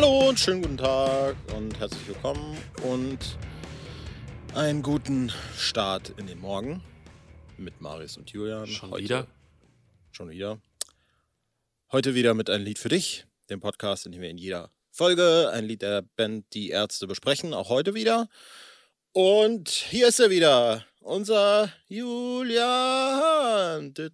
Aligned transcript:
Hallo 0.00 0.28
und 0.28 0.38
schönen 0.38 0.62
guten 0.62 0.76
Tag 0.76 1.34
und 1.56 1.76
herzlich 1.80 2.06
willkommen 2.06 2.56
und 2.84 3.18
einen 4.54 4.80
guten 4.80 5.32
Start 5.56 6.10
in 6.10 6.28
den 6.28 6.38
Morgen 6.38 6.84
mit 7.56 7.80
Marius 7.80 8.16
und 8.16 8.30
Julian. 8.30 8.68
Schon 8.68 8.92
Heute- 8.92 9.02
wieder? 9.02 9.26
Schon 10.12 10.30
wieder. 10.30 10.60
Heute 11.90 12.14
wieder 12.14 12.34
mit 12.34 12.48
einem 12.48 12.64
Lied 12.64 12.78
für 12.78 12.90
dich, 12.90 13.26
dem 13.50 13.58
Podcast, 13.58 14.06
in 14.06 14.12
dem 14.12 14.20
wir 14.20 14.30
in 14.30 14.38
jeder 14.38 14.70
Folge 14.92 15.50
ein 15.52 15.64
Lied 15.64 15.82
der 15.82 16.02
Band 16.02 16.46
Die 16.52 16.68
Ärzte 16.68 17.08
besprechen. 17.08 17.52
Auch 17.52 17.68
heute 17.68 17.94
wieder. 17.94 18.28
Und 19.10 19.68
hier 19.68 20.06
ist 20.06 20.20
er 20.20 20.30
wieder, 20.30 20.86
unser 21.08 21.72
Julian. 21.88 22.68
Ist 23.96 24.12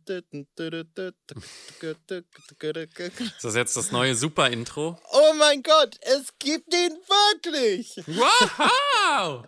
das 3.43 3.55
jetzt 3.55 3.77
das 3.77 3.93
neue 3.93 4.15
Super-Intro? 4.15 4.99
Oh 5.13 5.33
mein 5.37 5.63
Gott, 5.63 5.99
es 6.01 6.29
gibt 6.39 6.73
ihn 6.73 6.97
wirklich. 7.09 7.97
Wow! 8.07 9.45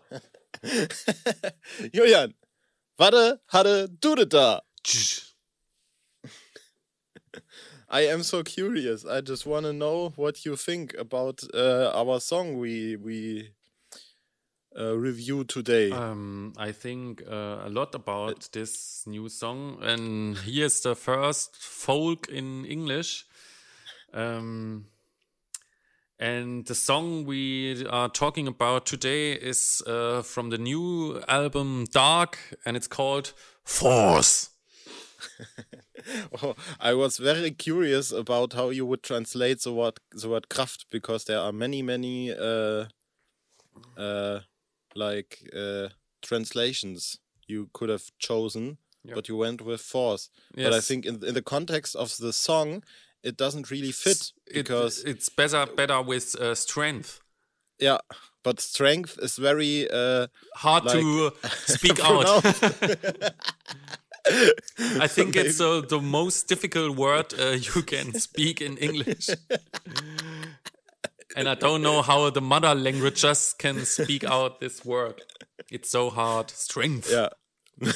Julian, 1.92 2.34
warte, 2.96 3.40
hatte 3.48 3.88
du 4.00 4.14
das 4.16 4.28
da? 4.28 4.62
I 7.88 8.10
am 8.10 8.24
so 8.24 8.42
curious. 8.42 9.04
I 9.04 9.20
just 9.20 9.46
want 9.46 9.64
to 9.64 9.72
know 9.72 10.12
what 10.16 10.44
you 10.44 10.56
think 10.56 10.98
about 10.98 11.44
uh, 11.54 11.92
our 11.94 12.20
song 12.20 12.58
we 12.58 12.96
we 12.96 13.54
uh, 14.78 14.96
review 14.96 15.44
today. 15.44 15.90
um, 15.90 16.52
I 16.56 16.72
think 16.72 17.22
uh, 17.22 17.60
a 17.64 17.68
lot 17.70 17.94
about 17.94 18.48
this 18.52 19.04
new 19.06 19.28
song, 19.28 19.78
and 19.82 20.36
here's 20.38 20.80
the 20.80 20.94
first 20.94 21.56
folk 21.56 22.28
in 22.28 22.64
English. 22.64 23.24
Um, 24.12 24.86
and 26.18 26.64
the 26.66 26.74
song 26.74 27.26
we 27.26 27.86
are 27.90 28.08
talking 28.08 28.48
about 28.48 28.86
today 28.86 29.32
is 29.32 29.82
uh, 29.86 30.22
from 30.22 30.50
the 30.50 30.58
new 30.58 31.22
album 31.28 31.86
Dark, 31.92 32.38
and 32.64 32.76
it's 32.76 32.88
called 32.88 33.32
Force. 33.64 34.50
Oh, 36.40 36.54
I 36.78 36.94
was 36.94 37.18
very 37.18 37.50
curious 37.50 38.12
about 38.12 38.52
how 38.52 38.70
you 38.70 38.86
would 38.86 39.02
translate 39.02 39.62
the 39.62 39.72
word 39.72 39.94
the 40.12 40.28
word 40.28 40.48
Kraft 40.48 40.86
because 40.90 41.24
there 41.24 41.40
are 41.40 41.52
many 41.52 41.82
many 41.82 42.32
uh, 42.32 42.84
uh, 43.96 44.40
like 44.96 45.38
uh, 45.54 45.88
translations 46.22 47.18
you 47.48 47.68
could 47.72 47.90
have 47.90 48.04
chosen, 48.18 48.78
Yeah. 49.04 49.14
but 49.14 49.28
you 49.28 49.36
went 49.38 49.60
with 49.62 49.80
force. 49.80 50.30
But 50.54 50.72
I 50.72 50.80
think 50.80 51.04
in 51.06 51.14
in 51.24 51.34
the 51.34 51.42
context 51.42 51.94
of 51.96 52.16
the 52.16 52.32
song, 52.32 52.82
it 53.22 53.36
doesn't 53.36 53.70
really 53.70 53.92
fit 53.92 54.32
It- 54.46 54.54
because 54.54 55.04
it's 55.10 55.28
better 55.36 55.66
better 55.76 56.02
with 56.02 56.34
uh, 56.40 56.54
strength. 56.54 57.20
yeah, 57.82 57.98
but 58.42 58.60
strength 58.60 59.18
is 59.22 59.38
very 59.38 59.86
uh, 59.90 60.26
hard 60.62 60.84
like- 60.84 61.00
to 61.00 61.30
speak 61.76 62.00
out. 62.00 62.26
I 65.04 65.06
think 65.08 65.36
it's 65.36 65.60
uh, 65.60 65.82
the 65.88 66.00
most 66.00 66.48
difficult 66.48 66.96
word 66.96 67.32
uh, 67.38 67.50
you 67.74 67.82
can 67.82 68.12
speak 68.18 68.60
in 68.60 68.76
English. 68.78 69.28
And 71.36 71.48
I 71.48 71.54
don't 71.54 71.82
know 71.82 72.02
how 72.02 72.30
the 72.30 72.40
mother 72.40 72.74
languages 72.74 73.54
can 73.58 73.84
speak 73.84 74.24
out 74.24 74.58
this 74.58 74.84
word. 74.84 75.22
It's 75.70 75.90
so 75.90 76.10
hard. 76.10 76.50
Strength. 76.50 77.10
yeah. 77.10 77.28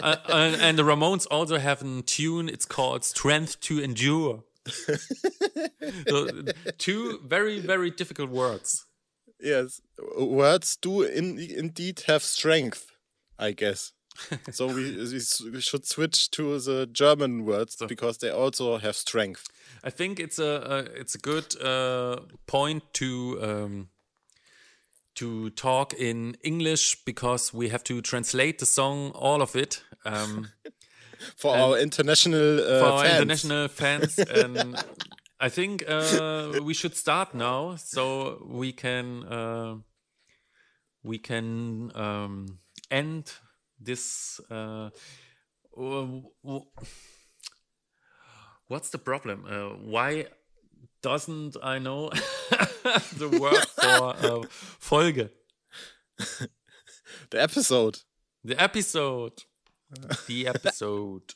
Uh, 0.00 0.16
and, 0.28 0.60
and 0.60 0.78
the 0.78 0.82
Ramones 0.82 1.26
also 1.30 1.58
have 1.58 1.82
a 1.82 2.02
tune. 2.02 2.48
It's 2.48 2.66
called 2.66 3.04
Strength 3.04 3.60
to 3.60 3.82
Endure. 3.82 4.44
so, 6.08 6.28
two 6.78 7.20
very, 7.24 7.60
very 7.60 7.90
difficult 7.90 8.30
words. 8.30 8.86
Yes, 9.40 9.80
words 10.18 10.76
do 10.76 11.02
in, 11.02 11.38
indeed 11.38 12.02
have 12.06 12.22
strength, 12.22 12.92
I 13.38 13.52
guess. 13.52 13.92
so 14.50 14.66
we, 14.66 14.96
we 14.96 15.20
we 15.52 15.60
should 15.60 15.86
switch 15.86 16.30
to 16.32 16.58
the 16.58 16.86
German 16.86 17.44
words 17.44 17.76
because 17.88 18.18
they 18.18 18.30
also 18.30 18.78
have 18.78 18.96
strength. 18.96 19.44
I 19.84 19.90
think 19.90 20.18
it's 20.20 20.38
a, 20.38 20.88
it's 20.94 21.14
a 21.14 21.18
good 21.18 21.60
uh, 21.62 22.20
point 22.46 22.82
to 22.94 23.38
um, 23.42 23.88
to 25.14 25.50
talk 25.50 25.94
in 25.94 26.36
English 26.42 27.04
because 27.04 27.54
we 27.54 27.70
have 27.70 27.82
to 27.84 28.02
translate 28.02 28.58
the 28.58 28.66
song, 28.66 29.12
all 29.14 29.40
of 29.40 29.56
it, 29.56 29.82
um, 30.04 30.48
For 31.36 31.56
our 31.56 31.78
international 31.78 32.60
uh, 32.60 32.80
for 32.80 32.86
our 32.86 33.04
fans. 33.04 33.16
international 33.16 33.68
fans. 33.68 34.18
and 34.18 34.84
I 35.40 35.48
think 35.48 35.84
uh, 35.88 36.60
we 36.62 36.74
should 36.74 36.96
start 36.96 37.34
now, 37.34 37.76
so 37.76 38.46
we 38.48 38.72
can 38.72 39.24
uh, 39.24 39.76
we 41.02 41.18
can 41.18 41.92
um, 41.94 42.58
end 42.90 43.32
this. 43.80 44.40
What's 48.68 48.90
the 48.90 48.98
problem? 48.98 49.44
Uh, 49.44 49.76
why 49.76 50.26
doesn't 51.02 51.56
I 51.62 51.78
know 51.78 52.10
the 53.16 53.28
word 53.28 53.66
for 53.66 54.42
uh, 54.42 54.46
Folge? 54.50 55.30
The 57.30 57.42
episode. 57.42 58.00
The 58.44 58.60
episode. 58.60 59.44
The 60.26 60.46
episode. 60.54 61.34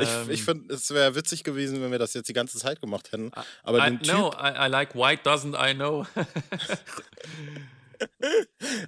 Ich, 0.00 0.08
Ähm, 0.08 0.30
ich 0.30 0.42
finde, 0.44 0.72
es 0.72 0.90
wäre 0.92 1.14
witzig 1.14 1.44
gewesen, 1.44 1.82
wenn 1.82 1.90
wir 1.90 1.98
das 1.98 2.14
jetzt 2.14 2.28
die 2.28 2.32
ganze 2.32 2.58
Zeit 2.58 2.80
gemacht 2.80 3.12
hätten. 3.12 3.30
Aber 3.62 3.86
I, 3.86 3.90
den 3.90 4.00
Typ, 4.00 4.14
no, 4.14 4.32
I, 4.32 4.66
I 4.66 4.68
like 4.68 4.94
why 4.94 5.14
doesn't 5.14 5.54
I 5.54 5.74
know? 5.74 6.06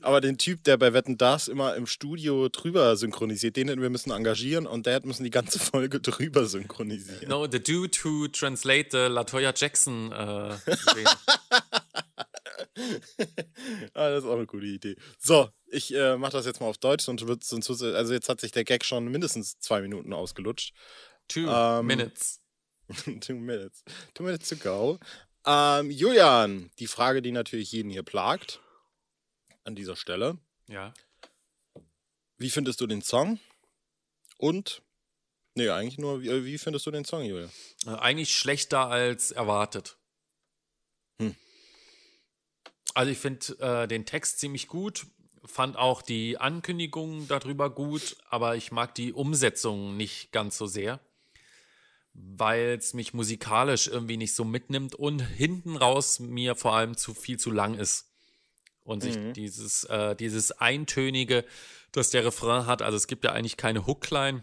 aber 0.02 0.20
den 0.20 0.38
Typ, 0.38 0.64
der 0.64 0.76
bei 0.76 0.92
Wetten 0.92 1.18
Das 1.18 1.48
immer 1.48 1.74
im 1.76 1.86
Studio 1.86 2.48
drüber 2.48 2.96
synchronisiert, 2.96 3.56
den 3.56 3.68
hätten 3.68 3.82
wir 3.82 3.90
müssen 3.90 4.10
engagieren 4.10 4.66
und 4.66 4.86
der 4.86 5.04
müssen 5.04 5.24
die 5.24 5.30
ganze 5.30 5.58
Folge 5.60 6.00
drüber 6.00 6.46
synchronisieren. 6.46 7.28
no, 7.28 7.46
the 7.50 7.60
dude 7.62 7.96
who 8.02 8.28
translate 8.28 8.88
the 8.90 9.12
Latoya 9.12 9.52
Jackson. 9.54 10.10
Thing. 10.10 11.06
Ah, 13.94 14.08
das 14.10 14.24
ist 14.24 14.30
auch 14.30 14.36
eine 14.36 14.46
gute 14.46 14.66
Idee. 14.66 14.96
So, 15.18 15.50
ich 15.66 15.94
äh, 15.94 16.16
mache 16.16 16.32
das 16.32 16.46
jetzt 16.46 16.60
mal 16.60 16.66
auf 16.66 16.78
Deutsch, 16.78 17.04
sonst 17.04 17.26
wird 17.26 17.44
sonst, 17.44 17.68
also 17.82 18.12
jetzt 18.12 18.28
hat 18.28 18.40
sich 18.40 18.52
der 18.52 18.64
Gag 18.64 18.84
schon 18.84 19.08
mindestens 19.08 19.58
zwei 19.58 19.80
Minuten 19.82 20.12
ausgelutscht. 20.12 20.72
Two 21.28 21.48
Um, 21.48 21.86
minutes. 21.86 22.40
Two 23.20 23.34
minutes. 23.34 23.84
Two 24.14 24.22
minutes 24.24 24.48
to 24.48 24.56
go. 24.56 24.98
Ähm, 25.46 25.90
Julian, 25.90 26.70
die 26.78 26.86
Frage, 26.86 27.22
die 27.22 27.32
natürlich 27.32 27.72
jeden 27.72 27.90
hier 27.90 28.02
plagt, 28.02 28.60
an 29.64 29.74
dieser 29.74 29.96
Stelle. 29.96 30.38
Ja. 30.68 30.92
Wie 32.38 32.50
findest 32.50 32.80
du 32.80 32.86
den 32.86 33.02
Song? 33.02 33.38
Und, 34.38 34.82
nee, 35.54 35.68
eigentlich 35.68 35.98
nur, 35.98 36.22
wie, 36.22 36.44
wie 36.44 36.58
findest 36.58 36.86
du 36.86 36.90
den 36.90 37.04
Song, 37.04 37.22
Julian? 37.22 37.50
Äh, 37.86 37.90
Eigentlich 37.90 38.34
schlechter 38.34 38.86
als 38.86 39.30
erwartet. 39.30 39.98
Hm. 41.18 41.36
Also 42.94 43.12
ich 43.12 43.18
finde 43.18 43.58
äh, 43.60 43.86
den 43.86 44.06
Text 44.06 44.40
ziemlich 44.40 44.66
gut, 44.68 45.06
fand 45.44 45.76
auch 45.76 46.02
die 46.02 46.38
Ankündigung 46.38 47.28
darüber 47.28 47.70
gut, 47.70 48.16
aber 48.28 48.56
ich 48.56 48.72
mag 48.72 48.94
die 48.94 49.12
Umsetzung 49.12 49.96
nicht 49.96 50.32
ganz 50.32 50.56
so 50.56 50.66
sehr, 50.66 51.00
weil 52.14 52.76
es 52.78 52.94
mich 52.94 53.14
musikalisch 53.14 53.86
irgendwie 53.86 54.16
nicht 54.16 54.34
so 54.34 54.44
mitnimmt 54.44 54.94
und 54.94 55.20
hinten 55.20 55.76
raus 55.76 56.20
mir 56.20 56.56
vor 56.56 56.74
allem 56.74 56.96
zu 56.96 57.14
viel 57.14 57.38
zu 57.38 57.50
lang 57.50 57.74
ist. 57.74 58.09
Und 58.90 59.02
sich 59.02 59.14
Mhm. 59.14 59.34
dieses, 59.34 59.84
äh, 59.84 60.16
dieses 60.16 60.50
Eintönige, 60.50 61.44
das 61.92 62.10
der 62.10 62.24
Refrain 62.24 62.66
hat, 62.66 62.82
also 62.82 62.96
es 62.96 63.06
gibt 63.06 63.22
ja 63.22 63.30
eigentlich 63.30 63.56
keine 63.56 63.86
Hookline, 63.86 64.42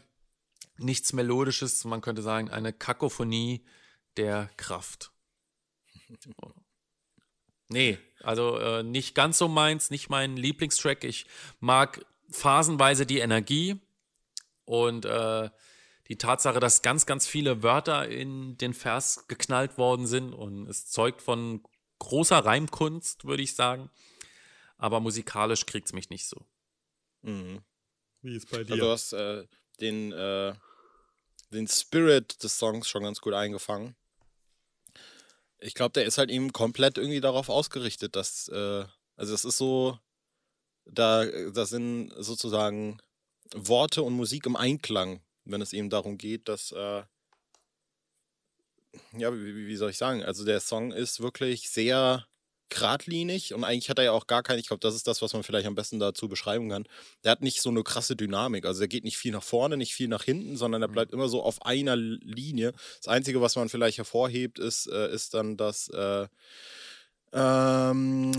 nichts 0.77 1.11
Melodisches, 1.11 1.83
man 1.83 1.99
könnte 1.99 2.21
sagen, 2.21 2.49
eine 2.49 2.71
Kakophonie 2.71 3.65
der 4.15 4.49
Kraft. 4.55 5.11
Nee, 7.69 7.97
also 8.21 8.57
äh, 8.59 8.81
nicht 8.81 9.13
ganz 9.13 9.37
so 9.39 9.49
meins, 9.49 9.89
nicht 9.89 10.09
mein 10.09 10.37
Lieblingstrack. 10.37 11.03
Ich 11.03 11.25
mag 11.59 12.05
phasenweise 12.29 13.05
die 13.05 13.19
Energie 13.19 13.81
und 14.63 15.03
äh, 15.03 15.49
die 16.07 16.17
Tatsache, 16.17 16.61
dass 16.61 16.81
ganz, 16.81 17.05
ganz 17.05 17.27
viele 17.27 17.63
Wörter 17.63 18.07
in 18.07 18.57
den 18.57 18.73
Vers 18.73 19.27
geknallt 19.27 19.77
worden 19.77 20.07
sind 20.07 20.31
und 20.31 20.65
es 20.69 20.85
zeugt 20.89 21.21
von 21.21 21.61
großer 21.99 22.37
Reimkunst, 22.37 23.25
würde 23.25 23.43
ich 23.43 23.53
sagen. 23.53 23.89
Aber 24.77 24.99
musikalisch 24.99 25.65
kriegt 25.65 25.87
es 25.87 25.93
mich 25.93 26.09
nicht 26.09 26.27
so. 26.27 26.45
Mhm. 27.21 27.61
Wie 28.21 28.35
ist 28.35 28.49
bei 28.49 28.59
Also 28.59 28.75
du 28.75 28.89
hast 28.89 29.13
äh, 29.13 29.47
den, 29.79 30.11
äh, 30.11 30.53
den 31.51 31.67
Spirit 31.67 32.43
des 32.43 32.57
Songs 32.57 32.87
schon 32.87 33.03
ganz 33.03 33.21
gut 33.21 33.33
eingefangen. 33.33 33.95
Ich 35.59 35.73
glaube, 35.73 35.93
der 35.93 36.05
ist 36.05 36.17
halt 36.17 36.29
eben 36.29 36.53
komplett 36.53 36.97
irgendwie 36.97 37.21
darauf 37.21 37.49
ausgerichtet, 37.49 38.15
dass, 38.15 38.47
äh, 38.49 38.85
also 39.15 39.33
es 39.33 39.43
ist 39.43 39.57
so, 39.57 39.97
da, 40.85 41.25
da 41.25 41.65
sind 41.65 42.13
sozusagen 42.17 42.99
Worte 43.53 44.03
und 44.03 44.13
Musik 44.13 44.45
im 44.45 44.55
Einklang, 44.55 45.21
wenn 45.45 45.61
es 45.61 45.73
eben 45.73 45.89
darum 45.89 46.17
geht, 46.17 46.47
dass, 46.47 46.71
äh, 46.71 47.03
ja, 49.13 49.33
wie, 49.33 49.67
wie 49.67 49.75
soll 49.75 49.91
ich 49.91 49.97
sagen? 49.97 50.23
Also 50.23 50.45
der 50.45 50.59
Song 50.59 50.91
ist 50.91 51.21
wirklich 51.21 51.69
sehr 51.69 52.27
geradlinig 52.69 53.53
und 53.53 53.63
eigentlich 53.63 53.89
hat 53.89 53.97
er 53.99 54.05
ja 54.05 54.11
auch 54.11 54.27
gar 54.27 54.43
keinen, 54.43 54.59
ich 54.59 54.67
glaube, 54.67 54.81
das 54.81 54.95
ist 54.95 55.07
das, 55.07 55.21
was 55.21 55.33
man 55.33 55.43
vielleicht 55.43 55.67
am 55.67 55.75
besten 55.75 55.99
dazu 55.99 56.27
beschreiben 56.27 56.69
kann. 56.69 56.85
Der 57.23 57.31
hat 57.31 57.41
nicht 57.41 57.61
so 57.61 57.69
eine 57.69 57.83
krasse 57.83 58.15
Dynamik. 58.15 58.65
Also 58.65 58.81
er 58.81 58.87
geht 58.87 59.03
nicht 59.03 59.17
viel 59.17 59.31
nach 59.31 59.43
vorne, 59.43 59.77
nicht 59.77 59.93
viel 59.93 60.07
nach 60.07 60.23
hinten, 60.23 60.57
sondern 60.57 60.81
er 60.81 60.87
bleibt 60.87 61.13
immer 61.13 61.29
so 61.29 61.41
auf 61.41 61.65
einer 61.65 61.95
Linie. 61.95 62.73
Das 62.97 63.07
Einzige, 63.07 63.41
was 63.41 63.55
man 63.55 63.69
vielleicht 63.69 63.97
hervorhebt, 63.97 64.59
ist, 64.59 64.87
äh, 64.87 65.11
ist 65.13 65.33
dann, 65.33 65.57
dass 65.57 65.89
äh, 65.89 66.27
ähm, 67.37 68.31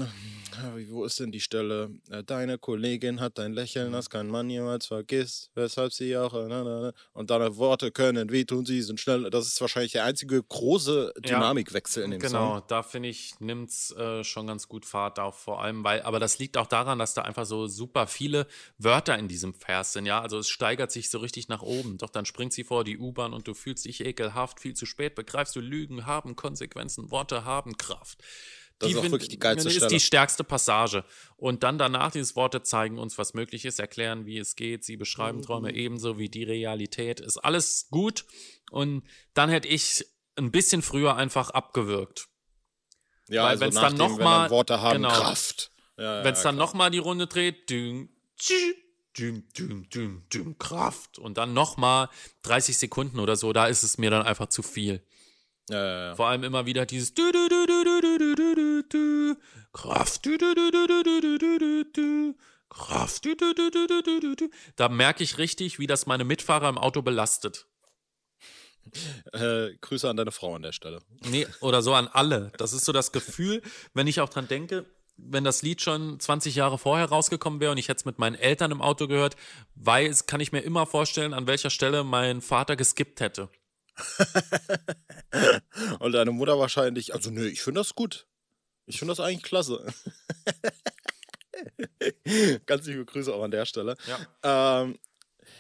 wo 0.88 1.04
ist 1.04 1.20
denn 1.20 1.30
die 1.30 1.40
Stelle? 1.40 1.90
Äh, 2.10 2.24
deine 2.24 2.58
Kollegin 2.58 3.20
hat 3.20 3.38
dein 3.38 3.52
Lächeln, 3.52 3.92
das 3.92 4.10
kein 4.10 4.28
Mann 4.28 4.50
jemals 4.50 4.86
vergisst, 4.86 5.50
weshalb 5.54 5.92
sie 5.92 6.16
auch. 6.16 6.34
Äh, 6.34 6.92
und 7.12 7.30
deine 7.30 7.56
Worte 7.56 7.90
können 7.90 8.30
wehtun, 8.30 8.64
sie 8.66 8.82
sind 8.82 9.00
schnell. 9.00 9.30
Das 9.30 9.46
ist 9.46 9.60
wahrscheinlich 9.60 9.92
der 9.92 10.04
einzige 10.04 10.42
große 10.42 11.14
Dynamikwechsel 11.18 12.00
ja, 12.00 12.04
in 12.04 12.10
dem 12.12 12.20
genau, 12.20 12.30
Song. 12.30 12.48
Genau, 12.54 12.64
da 12.66 12.82
finde 12.82 13.08
ich, 13.08 13.38
nimmt 13.40 13.70
es 13.70 13.92
äh, 13.92 14.24
schon 14.24 14.46
ganz 14.46 14.68
gut 14.68 14.84
Fahrt, 14.84 15.18
auch 15.18 15.34
vor 15.34 15.62
allem, 15.62 15.84
weil, 15.84 16.02
aber 16.02 16.18
das 16.20 16.38
liegt 16.38 16.56
auch 16.56 16.66
daran, 16.66 16.98
dass 16.98 17.14
da 17.14 17.22
einfach 17.22 17.46
so 17.46 17.66
super 17.66 18.06
viele 18.06 18.46
Wörter 18.78 19.18
in 19.18 19.28
diesem 19.28 19.54
Vers 19.54 19.92
sind, 19.92 20.06
ja. 20.06 20.20
Also 20.20 20.38
es 20.38 20.48
steigert 20.48 20.90
sich 20.90 21.10
so 21.10 21.18
richtig 21.18 21.48
nach 21.48 21.62
oben. 21.62 21.98
Doch 21.98 22.10
dann 22.10 22.24
springt 22.24 22.52
sie 22.52 22.64
vor 22.64 22.84
die 22.84 22.98
U-Bahn 22.98 23.32
und 23.32 23.46
du 23.46 23.54
fühlst 23.54 23.84
dich 23.84 24.04
ekelhaft, 24.04 24.60
viel 24.60 24.74
zu 24.74 24.86
spät 24.86 25.14
begreifst 25.14 25.54
du 25.56 25.60
Lügen 25.60 26.06
haben 26.06 26.36
Konsequenzen, 26.36 27.10
Worte 27.10 27.44
haben 27.44 27.76
Kraft. 27.76 28.22
Das 28.78 28.88
die 28.88 28.94
ist 28.94 29.00
auch 29.00 29.10
wirklich 29.10 29.28
die 29.28 29.38
geilste 29.38 29.70
Stelle. 29.70 29.86
ist 29.86 29.92
die 29.92 30.00
stärkste 30.00 30.44
Passage. 30.44 31.04
Und 31.36 31.64
dann 31.64 31.78
danach 31.78 32.12
dieses 32.12 32.36
Worte 32.36 32.62
zeigen 32.62 32.98
uns, 32.98 33.18
was 33.18 33.34
möglich 33.34 33.64
ist, 33.64 33.80
erklären, 33.80 34.24
wie 34.24 34.38
es 34.38 34.54
geht. 34.54 34.84
Sie 34.84 34.96
beschreiben 34.96 35.42
Träume 35.42 35.70
mhm. 35.70 35.76
ebenso 35.76 36.18
wie 36.18 36.28
die 36.28 36.44
Realität. 36.44 37.20
Ist 37.20 37.38
alles 37.38 37.88
gut. 37.90 38.24
Und 38.70 39.02
dann 39.34 39.50
hätte 39.50 39.66
ich 39.66 40.06
ein 40.36 40.52
bisschen 40.52 40.82
früher 40.82 41.16
einfach 41.16 41.50
abgewürgt. 41.50 42.28
Ja, 43.28 43.42
Weil 43.42 43.50
also 43.50 43.60
wenn's 43.62 43.74
dann 43.74 43.96
noch 43.96 44.16
mal, 44.18 44.42
dann 44.42 44.50
Worte 44.50 44.80
haben, 44.80 45.02
genau, 45.02 45.10
Kraft. 45.10 45.72
Ja, 45.96 46.22
wenn 46.22 46.32
es 46.32 46.42
dann 46.42 46.56
nochmal 46.56 46.90
die 46.90 46.98
Runde 46.98 47.26
dreht, 47.26 47.68
düm, 47.68 48.08
düm, 49.18 49.48
düm, 49.56 49.88
düm, 49.90 50.22
düm, 50.32 50.58
Kraft. 50.58 51.18
Und 51.18 51.36
dann 51.36 51.52
nochmal 51.52 52.08
30 52.42 52.78
Sekunden 52.78 53.18
oder 53.18 53.34
so, 53.34 53.52
da 53.52 53.66
ist 53.66 53.82
es 53.82 53.98
mir 53.98 54.10
dann 54.10 54.22
einfach 54.22 54.48
zu 54.48 54.62
viel. 54.62 55.02
Ja, 55.68 56.14
Vor 56.14 56.28
allem 56.28 56.44
immer 56.44 56.66
wieder 56.66 56.86
dieses 56.86 57.12
Kraft. 59.72 60.28
Kraft. 62.70 63.28
Da 64.76 64.88
merke 64.88 65.24
ich 65.24 65.38
richtig, 65.38 65.78
wie 65.78 65.86
das 65.86 66.06
meine 66.06 66.24
Mitfahrer 66.24 66.68
im 66.68 66.78
Auto 66.78 67.02
belastet. 67.02 67.66
Äh, 69.32 69.74
Grüße 69.80 70.08
an 70.08 70.16
deine 70.16 70.32
Frau 70.32 70.54
an 70.54 70.62
der 70.62 70.72
Stelle. 70.72 71.00
Nee, 71.28 71.46
oder 71.60 71.82
so 71.82 71.94
an 71.94 72.08
alle. 72.08 72.52
Das 72.56 72.72
ist 72.72 72.84
so 72.84 72.92
das 72.92 73.12
Gefühl, 73.12 73.62
wenn 73.92 74.06
ich 74.06 74.20
auch 74.20 74.30
dran 74.30 74.48
denke, 74.48 74.86
wenn 75.18 75.44
das 75.44 75.62
Lied 75.62 75.82
schon 75.82 76.18
20 76.18 76.54
Jahre 76.54 76.78
vorher 76.78 77.06
rausgekommen 77.06 77.60
wäre 77.60 77.72
und 77.72 77.78
ich 77.78 77.88
hätte 77.88 77.98
es 77.98 78.04
mit 78.04 78.18
meinen 78.18 78.36
Eltern 78.36 78.70
im 78.70 78.80
Auto 78.80 79.08
gehört, 79.08 79.36
weil 79.74 80.14
kann 80.26 80.40
ich 80.40 80.52
mir 80.52 80.60
immer 80.60 80.86
vorstellen, 80.86 81.34
an 81.34 81.46
welcher 81.46 81.70
Stelle 81.70 82.04
mein 82.04 82.40
Vater 82.40 82.76
geskippt 82.76 83.20
hätte. 83.20 83.50
Und 86.00 86.12
deine 86.12 86.30
Mutter 86.30 86.58
wahrscheinlich, 86.58 87.14
also 87.14 87.30
nö, 87.30 87.46
ich 87.46 87.62
finde 87.62 87.80
das 87.80 87.94
gut. 87.94 88.26
Ich 88.86 88.98
finde 88.98 89.12
das 89.12 89.20
eigentlich 89.20 89.42
klasse. 89.42 89.86
Ganz 92.66 92.86
liebe 92.86 93.04
Grüße 93.04 93.34
auch 93.34 93.42
an 93.42 93.50
der 93.50 93.66
Stelle. 93.66 93.96
Ja, 94.06 94.82
ähm, 94.82 94.98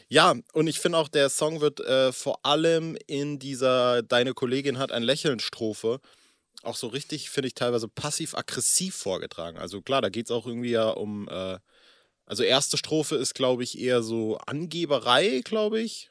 ja 0.08 0.34
und 0.52 0.66
ich 0.66 0.80
finde 0.80 0.98
auch, 0.98 1.08
der 1.08 1.28
Song 1.28 1.60
wird 1.60 1.80
äh, 1.80 2.12
vor 2.12 2.44
allem 2.44 2.96
in 3.06 3.38
dieser 3.38 4.02
Deine 4.02 4.34
Kollegin 4.34 4.78
hat 4.78 4.92
ein 4.92 5.02
Lächeln-Strophe 5.02 6.00
auch 6.62 6.76
so 6.76 6.88
richtig, 6.88 7.30
finde 7.30 7.48
ich, 7.48 7.54
teilweise 7.54 7.88
passiv-aggressiv 7.88 8.94
vorgetragen. 8.94 9.58
Also 9.58 9.80
klar, 9.80 10.02
da 10.02 10.08
geht 10.08 10.26
es 10.26 10.30
auch 10.30 10.46
irgendwie 10.46 10.70
ja 10.70 10.90
um, 10.90 11.28
äh, 11.28 11.58
also 12.26 12.42
erste 12.42 12.76
Strophe 12.76 13.16
ist, 13.16 13.34
glaube 13.34 13.62
ich, 13.62 13.78
eher 13.78 14.02
so 14.02 14.38
Angeberei, 14.38 15.40
glaube 15.44 15.80
ich. 15.80 16.10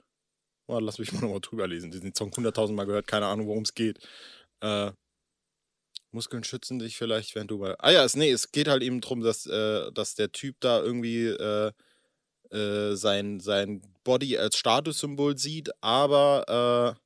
Oh, 0.67 0.79
lass 0.79 0.99
mich 0.99 1.13
mal 1.13 1.21
nochmal 1.21 1.39
drüber 1.39 1.67
lesen. 1.67 1.91
Diesen 1.91 2.13
Song 2.13 2.31
100.000 2.31 2.73
Mal 2.73 2.85
gehört, 2.85 3.07
keine 3.07 3.27
Ahnung, 3.27 3.47
worum 3.47 3.63
es 3.63 3.73
geht. 3.73 3.99
Äh, 4.61 4.91
Muskeln 6.11 6.43
schützen 6.43 6.79
dich 6.79 6.97
vielleicht, 6.97 7.35
wenn 7.35 7.47
du 7.47 7.57
mal. 7.57 7.75
Ah 7.79 7.91
ja, 7.91 8.03
es, 8.03 8.15
nee, 8.15 8.31
es 8.31 8.51
geht 8.51 8.67
halt 8.67 8.83
eben 8.83 9.01
darum, 9.01 9.21
dass, 9.21 9.45
äh, 9.45 9.91
dass 9.93 10.15
der 10.15 10.31
Typ 10.31 10.57
da 10.59 10.81
irgendwie 10.81 11.27
äh, 11.27 11.71
äh, 12.51 12.95
sein, 12.95 13.39
sein 13.39 13.81
Body 14.03 14.37
als 14.37 14.57
Statussymbol 14.57 15.37
sieht, 15.37 15.71
aber. 15.81 16.95
Äh, 16.97 17.01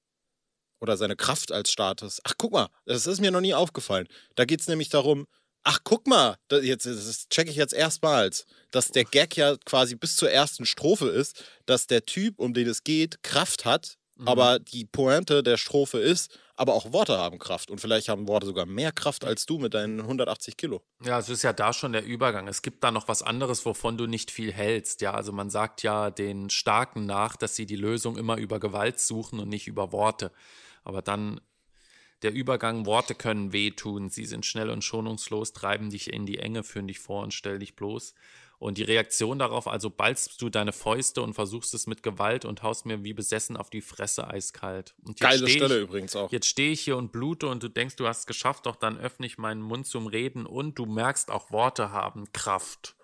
oder 0.82 0.98
seine 0.98 1.16
Kraft 1.16 1.52
als 1.52 1.72
Status. 1.72 2.20
Ach, 2.24 2.34
guck 2.38 2.54
mal, 2.54 2.68
das 2.86 3.06
ist 3.08 3.22
mir 3.22 3.32
noch 3.32 3.42
nie 3.42 3.54
aufgefallen. 3.54 4.08
Da 4.36 4.46
geht 4.46 4.62
es 4.62 4.68
nämlich 4.68 4.90
darum, 4.90 5.28
ach, 5.64 5.80
guck 5.84 6.08
mal, 6.08 6.38
das, 6.48 6.64
jetzt, 6.64 6.86
das 6.86 7.30
checke 7.30 7.50
ich 7.50 7.56
jetzt 7.56 7.74
erstmals, 7.74 8.46
dass 8.72 8.90
der 8.90 9.06
Gag 9.06 9.36
ja 9.38 9.56
quasi 9.66 9.96
bis 9.96 10.16
zur 10.16 10.32
ersten 10.32 10.66
Strophe 10.66 11.08
ist, 11.08 11.44
dass 11.66 11.88
der 11.88 12.06
Typ, 12.06 12.40
um 12.40 12.54
den 12.54 12.68
es 12.68 12.84
geht, 12.84 13.24
Kraft 13.24 13.66
hat, 13.66 13.98
mhm. 14.18 14.28
aber 14.28 14.60
die 14.60 14.86
Pointe 14.86 15.44
der 15.44 15.58
Strophe 15.58 16.00
ist, 16.00 16.40
aber 16.56 16.76
auch 16.76 16.94
Worte 16.94 17.18
haben 17.18 17.40
Kraft. 17.40 17.72
Und 17.72 17.82
vielleicht 17.82 18.08
haben 18.08 18.28
Worte 18.28 18.46
sogar 18.46 18.68
mehr 18.68 18.92
Kraft 18.92 19.26
als 19.26 19.48
du 19.48 19.58
mit 19.58 19.74
deinen 19.74 20.00
180 20.00 20.58
Kilo. 20.58 20.84
Ja, 21.04 21.18
es 21.18 21.28
ist 21.28 21.42
ja 21.42 21.54
da 21.54 21.74
schon 21.74 21.92
der 21.92 22.06
Übergang. 22.06 22.48
Es 22.48 22.62
gibt 22.62 22.84
da 22.84 22.92
noch 22.92 23.08
was 23.08 23.24
anderes, 23.24 23.66
wovon 23.66 23.98
du 23.98 24.06
nicht 24.06 24.30
viel 24.30 24.52
hältst. 24.52 25.02
Ja, 25.02 25.14
also 25.14 25.32
man 25.32 25.50
sagt 25.50 25.82
ja 25.82 26.12
den 26.12 26.52
Starken 26.52 27.08
nach, 27.08 27.36
dass 27.36 27.56
sie 27.56 27.66
die 27.66 27.76
Lösung 27.76 28.16
immer 28.16 28.38
über 28.38 28.60
Gewalt 28.60 29.00
suchen 29.00 29.40
und 29.40 29.50
nicht 29.50 29.68
über 29.68 29.92
Worte. 29.92 30.32
Aber 30.84 31.02
dann 31.02 31.42
der 32.22 32.34
Übergang, 32.34 32.86
Worte 32.86 33.16
können 33.16 33.54
wehtun, 33.54 34.10
sie 34.10 34.26
sind 34.26 34.46
schnell 34.46 34.70
und 34.70 34.84
schonungslos, 34.84 35.54
treiben 35.54 35.90
dich 35.90 36.14
in 36.14 36.26
die 36.26 36.40
Enge, 36.40 36.64
führen 36.64 36.88
dich 36.88 37.00
vor 37.00 37.24
und 37.24 37.34
stell 37.34 37.60
dich 37.60 37.76
bloß. 37.76 38.14
Und 38.62 38.78
die 38.78 38.84
Reaktion 38.84 39.40
darauf, 39.40 39.68
also 39.68 39.90
ballst 39.90 40.40
du 40.40 40.50
deine 40.50 40.72
Fäuste 40.72 41.24
und 41.24 41.34
versuchst 41.34 41.74
es 41.74 41.88
mit 41.88 42.04
Gewalt 42.04 42.46
und 42.46 42.62
haust 42.62 42.86
mir 42.86 43.04
wie 43.04 43.14
besessen 43.14 43.58
auf 43.58 43.72
die 43.72 43.82
Fresse 43.82 44.28
eiskalt. 44.28 44.94
Geile 45.20 45.50
Stelle 45.50 45.78
ich, 45.78 45.84
übrigens 45.84 46.16
auch. 46.16 46.32
Jetzt 46.32 46.46
stehe 46.46 46.72
ich 46.72 46.82
hier 46.82 46.96
und 46.96 47.12
blute 47.12 47.48
und 47.48 47.64
du 47.64 47.70
denkst, 47.70 47.96
du 47.96 48.06
hast 48.06 48.20
es 48.20 48.26
geschafft, 48.28 48.68
doch 48.68 48.76
dann 48.76 49.00
öffne 49.00 49.26
ich 49.26 49.40
meinen 49.40 49.64
Mund 49.64 49.88
zum 49.88 50.06
Reden 50.06 50.46
und 50.46 50.78
du 50.78 50.86
merkst 50.86 51.32
auch, 51.32 51.50
Worte 51.50 51.92
haben 51.92 52.32
Kraft. 52.34 52.96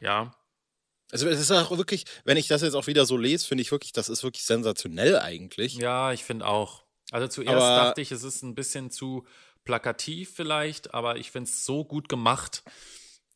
Ja. 0.00 0.36
Also 1.10 1.28
es 1.28 1.40
ist 1.40 1.50
auch 1.50 1.76
wirklich, 1.76 2.04
wenn 2.24 2.36
ich 2.36 2.46
das 2.46 2.62
jetzt 2.62 2.74
auch 2.74 2.86
wieder 2.86 3.04
so 3.04 3.16
lese, 3.16 3.44
finde 3.44 3.62
ich 3.62 3.72
wirklich, 3.72 3.90
das 3.92 4.08
ist 4.08 4.22
wirklich 4.22 4.44
sensationell 4.44 5.18
eigentlich. 5.18 5.74
Ja, 5.74 6.12
ich 6.12 6.22
finde 6.22 6.46
auch. 6.46 6.84
Also 7.10 7.28
zuerst 7.28 7.54
aber 7.54 7.76
dachte 7.76 8.00
ich, 8.00 8.12
es 8.12 8.22
ist 8.22 8.42
ein 8.42 8.54
bisschen 8.54 8.90
zu 8.90 9.26
plakativ 9.64 10.32
vielleicht, 10.34 10.94
aber 10.94 11.16
ich 11.16 11.30
finde 11.30 11.48
es 11.50 11.64
so 11.64 11.84
gut 11.84 12.08
gemacht, 12.08 12.62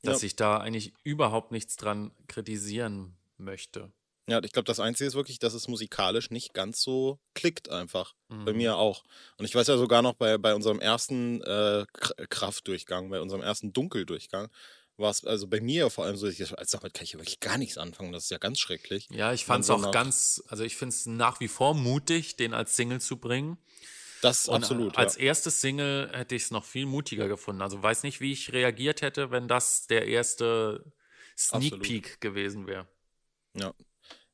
dass 0.02 0.22
ja. 0.22 0.26
ich 0.26 0.36
da 0.36 0.58
eigentlich 0.58 0.92
überhaupt 1.02 1.52
nichts 1.52 1.76
dran 1.76 2.12
kritisieren 2.28 3.16
möchte. 3.36 3.92
Ja, 4.26 4.42
ich 4.42 4.52
glaube, 4.52 4.64
das 4.64 4.80
Einzige 4.80 5.06
ist 5.06 5.14
wirklich, 5.14 5.38
dass 5.38 5.52
es 5.52 5.68
musikalisch 5.68 6.30
nicht 6.30 6.54
ganz 6.54 6.80
so 6.80 7.18
klickt 7.34 7.68
einfach. 7.68 8.14
Mhm. 8.28 8.44
Bei 8.46 8.52
mir 8.54 8.76
auch. 8.76 9.04
Und 9.36 9.44
ich 9.44 9.54
weiß 9.54 9.66
ja 9.66 9.76
sogar 9.76 10.00
noch 10.00 10.14
bei, 10.14 10.38
bei 10.38 10.54
unserem 10.54 10.80
ersten 10.80 11.42
äh, 11.42 11.84
Kraftdurchgang, 12.30 13.10
bei 13.10 13.20
unserem 13.20 13.42
ersten 13.42 13.74
Dunkeldurchgang, 13.74 14.48
war 14.96 15.10
es 15.10 15.24
also 15.24 15.46
bei 15.48 15.60
mir 15.60 15.90
vor 15.90 16.04
allem 16.04 16.16
so, 16.16 16.28
ich, 16.28 16.40
also 16.40 16.78
damit 16.78 16.94
kann 16.94 17.04
ich 17.04 17.12
ja 17.12 17.18
wirklich 17.18 17.40
gar 17.40 17.58
nichts 17.58 17.78
anfangen. 17.78 18.12
Das 18.12 18.24
ist 18.24 18.30
ja 18.30 18.38
ganz 18.38 18.58
schrecklich. 18.58 19.08
Ja, 19.10 19.32
ich 19.32 19.44
fand 19.44 19.64
es 19.64 19.70
auch 19.70 19.90
ganz, 19.90 20.42
also 20.48 20.64
ich 20.64 20.76
finde 20.76 20.94
es 20.94 21.06
nach 21.06 21.40
wie 21.40 21.48
vor 21.48 21.74
mutig, 21.74 22.36
den 22.36 22.54
als 22.54 22.76
Single 22.76 23.00
zu 23.00 23.16
bringen. 23.16 23.58
Das 24.22 24.48
Und 24.48 24.56
absolut. 24.56 24.96
Als 24.96 25.16
ja. 25.16 25.24
erstes 25.24 25.60
Single 25.60 26.10
hätte 26.12 26.34
ich 26.34 26.44
es 26.44 26.50
noch 26.50 26.64
viel 26.64 26.86
mutiger 26.86 27.28
gefunden. 27.28 27.60
Also 27.60 27.82
weiß 27.82 28.04
nicht, 28.04 28.20
wie 28.20 28.32
ich 28.32 28.52
reagiert 28.52 29.02
hätte, 29.02 29.30
wenn 29.30 29.48
das 29.48 29.86
der 29.86 30.06
erste 30.06 30.92
Sneak 31.36 31.74
absolut. 31.74 31.82
Peek 31.82 32.20
gewesen 32.20 32.66
wäre. 32.66 32.88
Ja, 33.54 33.74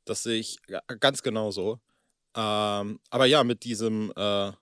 das 0.05 0.23
sehe 0.23 0.38
ich 0.38 0.59
ganz 1.00 1.23
genauso. 1.23 1.81
Ähm, 2.37 3.00
aber 3.11 3.26
ja, 3.26 3.43
mit 3.43 3.64
diesem 3.64 4.12
äh, 4.14 4.52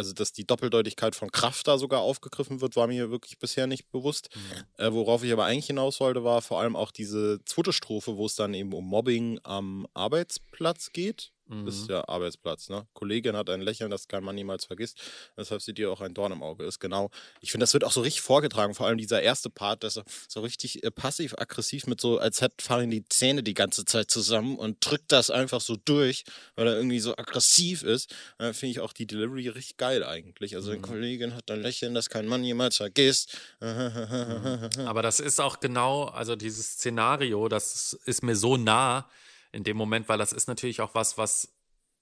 also, 0.00 0.14
dass 0.14 0.32
die 0.32 0.46
Doppeldeutigkeit 0.46 1.14
von 1.14 1.30
Kraft 1.30 1.68
da 1.68 1.76
sogar 1.76 2.00
aufgegriffen 2.00 2.62
wird, 2.62 2.74
war 2.74 2.86
mir 2.86 3.10
wirklich 3.10 3.38
bisher 3.38 3.66
nicht 3.66 3.90
bewusst. 3.90 4.30
Mhm. 4.34 4.84
Äh, 4.84 4.92
worauf 4.94 5.22
ich 5.22 5.30
aber 5.30 5.44
eigentlich 5.44 5.66
hinaus 5.66 6.00
wollte, 6.00 6.24
war 6.24 6.40
vor 6.40 6.58
allem 6.58 6.74
auch 6.74 6.90
diese 6.90 7.38
zweite 7.44 7.74
Strophe, 7.74 8.16
wo 8.16 8.24
es 8.24 8.34
dann 8.34 8.54
eben 8.54 8.72
um 8.72 8.86
Mobbing 8.86 9.40
am 9.42 9.86
Arbeitsplatz 9.92 10.92
geht. 10.92 11.32
Mhm. 11.50 11.66
Das 11.66 11.74
ist 11.74 11.88
ja 11.88 12.06
Arbeitsplatz, 12.08 12.68
ne? 12.68 12.86
Kollegin 12.92 13.36
hat 13.36 13.50
ein 13.50 13.60
Lächeln, 13.60 13.90
das 13.90 14.06
kein 14.06 14.22
Mann 14.22 14.36
niemals 14.36 14.66
vergisst, 14.66 15.00
weshalb 15.34 15.60
sie 15.60 15.74
dir 15.74 15.90
auch 15.90 16.00
ein 16.00 16.14
Dorn 16.14 16.30
im 16.30 16.44
Auge 16.44 16.64
ist, 16.64 16.78
genau. 16.78 17.10
Ich 17.40 17.50
finde, 17.50 17.64
das 17.64 17.74
wird 17.74 17.82
auch 17.82 17.90
so 17.90 18.02
richtig 18.02 18.22
vorgetragen, 18.22 18.74
vor 18.74 18.86
allem 18.86 18.98
dieser 18.98 19.20
erste 19.20 19.50
Part, 19.50 19.82
das 19.82 20.00
so 20.28 20.40
richtig 20.40 20.84
äh, 20.84 20.90
passiv-aggressiv 20.92 21.88
mit 21.88 22.00
so, 22.00 22.18
als 22.18 22.40
hätte 22.40 22.64
Farin 22.64 22.90
die 22.90 23.04
Zähne 23.08 23.42
die 23.42 23.54
ganze 23.54 23.84
Zeit 23.84 24.12
zusammen 24.12 24.56
und 24.56 24.76
drückt 24.80 25.10
das 25.10 25.30
einfach 25.30 25.60
so 25.60 25.76
durch, 25.76 26.24
weil 26.54 26.68
er 26.68 26.76
irgendwie 26.76 27.00
so 27.00 27.16
aggressiv 27.16 27.82
ist. 27.82 28.14
Dann 28.38 28.54
finde 28.54 28.70
ich 28.70 28.80
auch 28.80 28.92
die 28.92 29.06
Delivery 29.06 29.48
richtig 29.48 29.76
geil 29.76 30.04
eigentlich. 30.04 30.54
Also, 30.54 30.70
mhm. 30.70 30.82
Kollegin 30.82 31.34
hat 31.34 31.50
ein 31.50 31.62
Lächeln, 31.62 31.94
das 31.94 32.10
kein 32.10 32.26
Mann 32.26 32.44
jemals 32.44 32.76
vergisst. 32.76 33.36
Mhm. 33.60 34.70
Aber 34.86 35.02
das 35.02 35.18
ist 35.18 35.40
auch 35.40 35.58
genau, 35.58 36.04
also 36.04 36.36
dieses 36.36 36.74
Szenario, 36.74 37.48
das 37.48 37.94
ist 38.04 38.22
mir 38.22 38.36
so 38.36 38.56
nah, 38.56 39.08
in 39.52 39.64
dem 39.64 39.76
Moment, 39.76 40.08
weil 40.08 40.18
das 40.18 40.32
ist 40.32 40.48
natürlich 40.48 40.80
auch 40.80 40.94
was, 40.94 41.18
was 41.18 41.52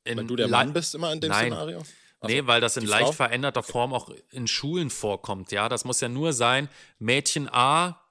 in 0.04 0.18
Weil 0.18 0.26
du 0.26 0.36
der 0.36 0.48
Mann 0.48 0.72
bist 0.72 0.94
immer 0.94 1.12
in 1.12 1.20
dem 1.20 1.30
Nein, 1.30 1.46
Szenario? 1.52 1.78
Also, 2.20 2.34
nee, 2.34 2.46
weil 2.46 2.60
das 2.60 2.76
in 2.76 2.84
leicht 2.84 3.06
Frau? 3.06 3.12
veränderter 3.12 3.62
Form 3.62 3.92
auch 3.92 4.10
in 4.30 4.48
Schulen 4.48 4.90
vorkommt, 4.90 5.52
ja. 5.52 5.68
Das 5.68 5.84
muss 5.84 6.00
ja 6.00 6.08
nur 6.08 6.32
sein, 6.32 6.68
Mädchen 6.98 7.48
A 7.48 8.02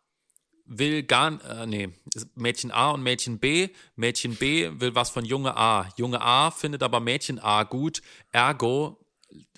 will 0.66 1.04
gar, 1.04 1.44
äh, 1.44 1.66
nee, 1.66 1.90
Mädchen 2.36 2.72
A 2.72 2.92
und 2.92 3.04
Mädchen 3.04 3.40
B. 3.40 3.70
Mädchen 3.96 4.36
B 4.36 4.70
will 4.80 4.96
was 4.96 5.10
von 5.10 5.26
Junge 5.26 5.56
A. 5.56 5.90
Junge 5.98 6.22
A 6.22 6.52
findet 6.52 6.84
aber 6.84 7.00
Mädchen 7.00 7.40
A 7.40 7.64
gut, 7.64 8.02
ergo 8.32 8.98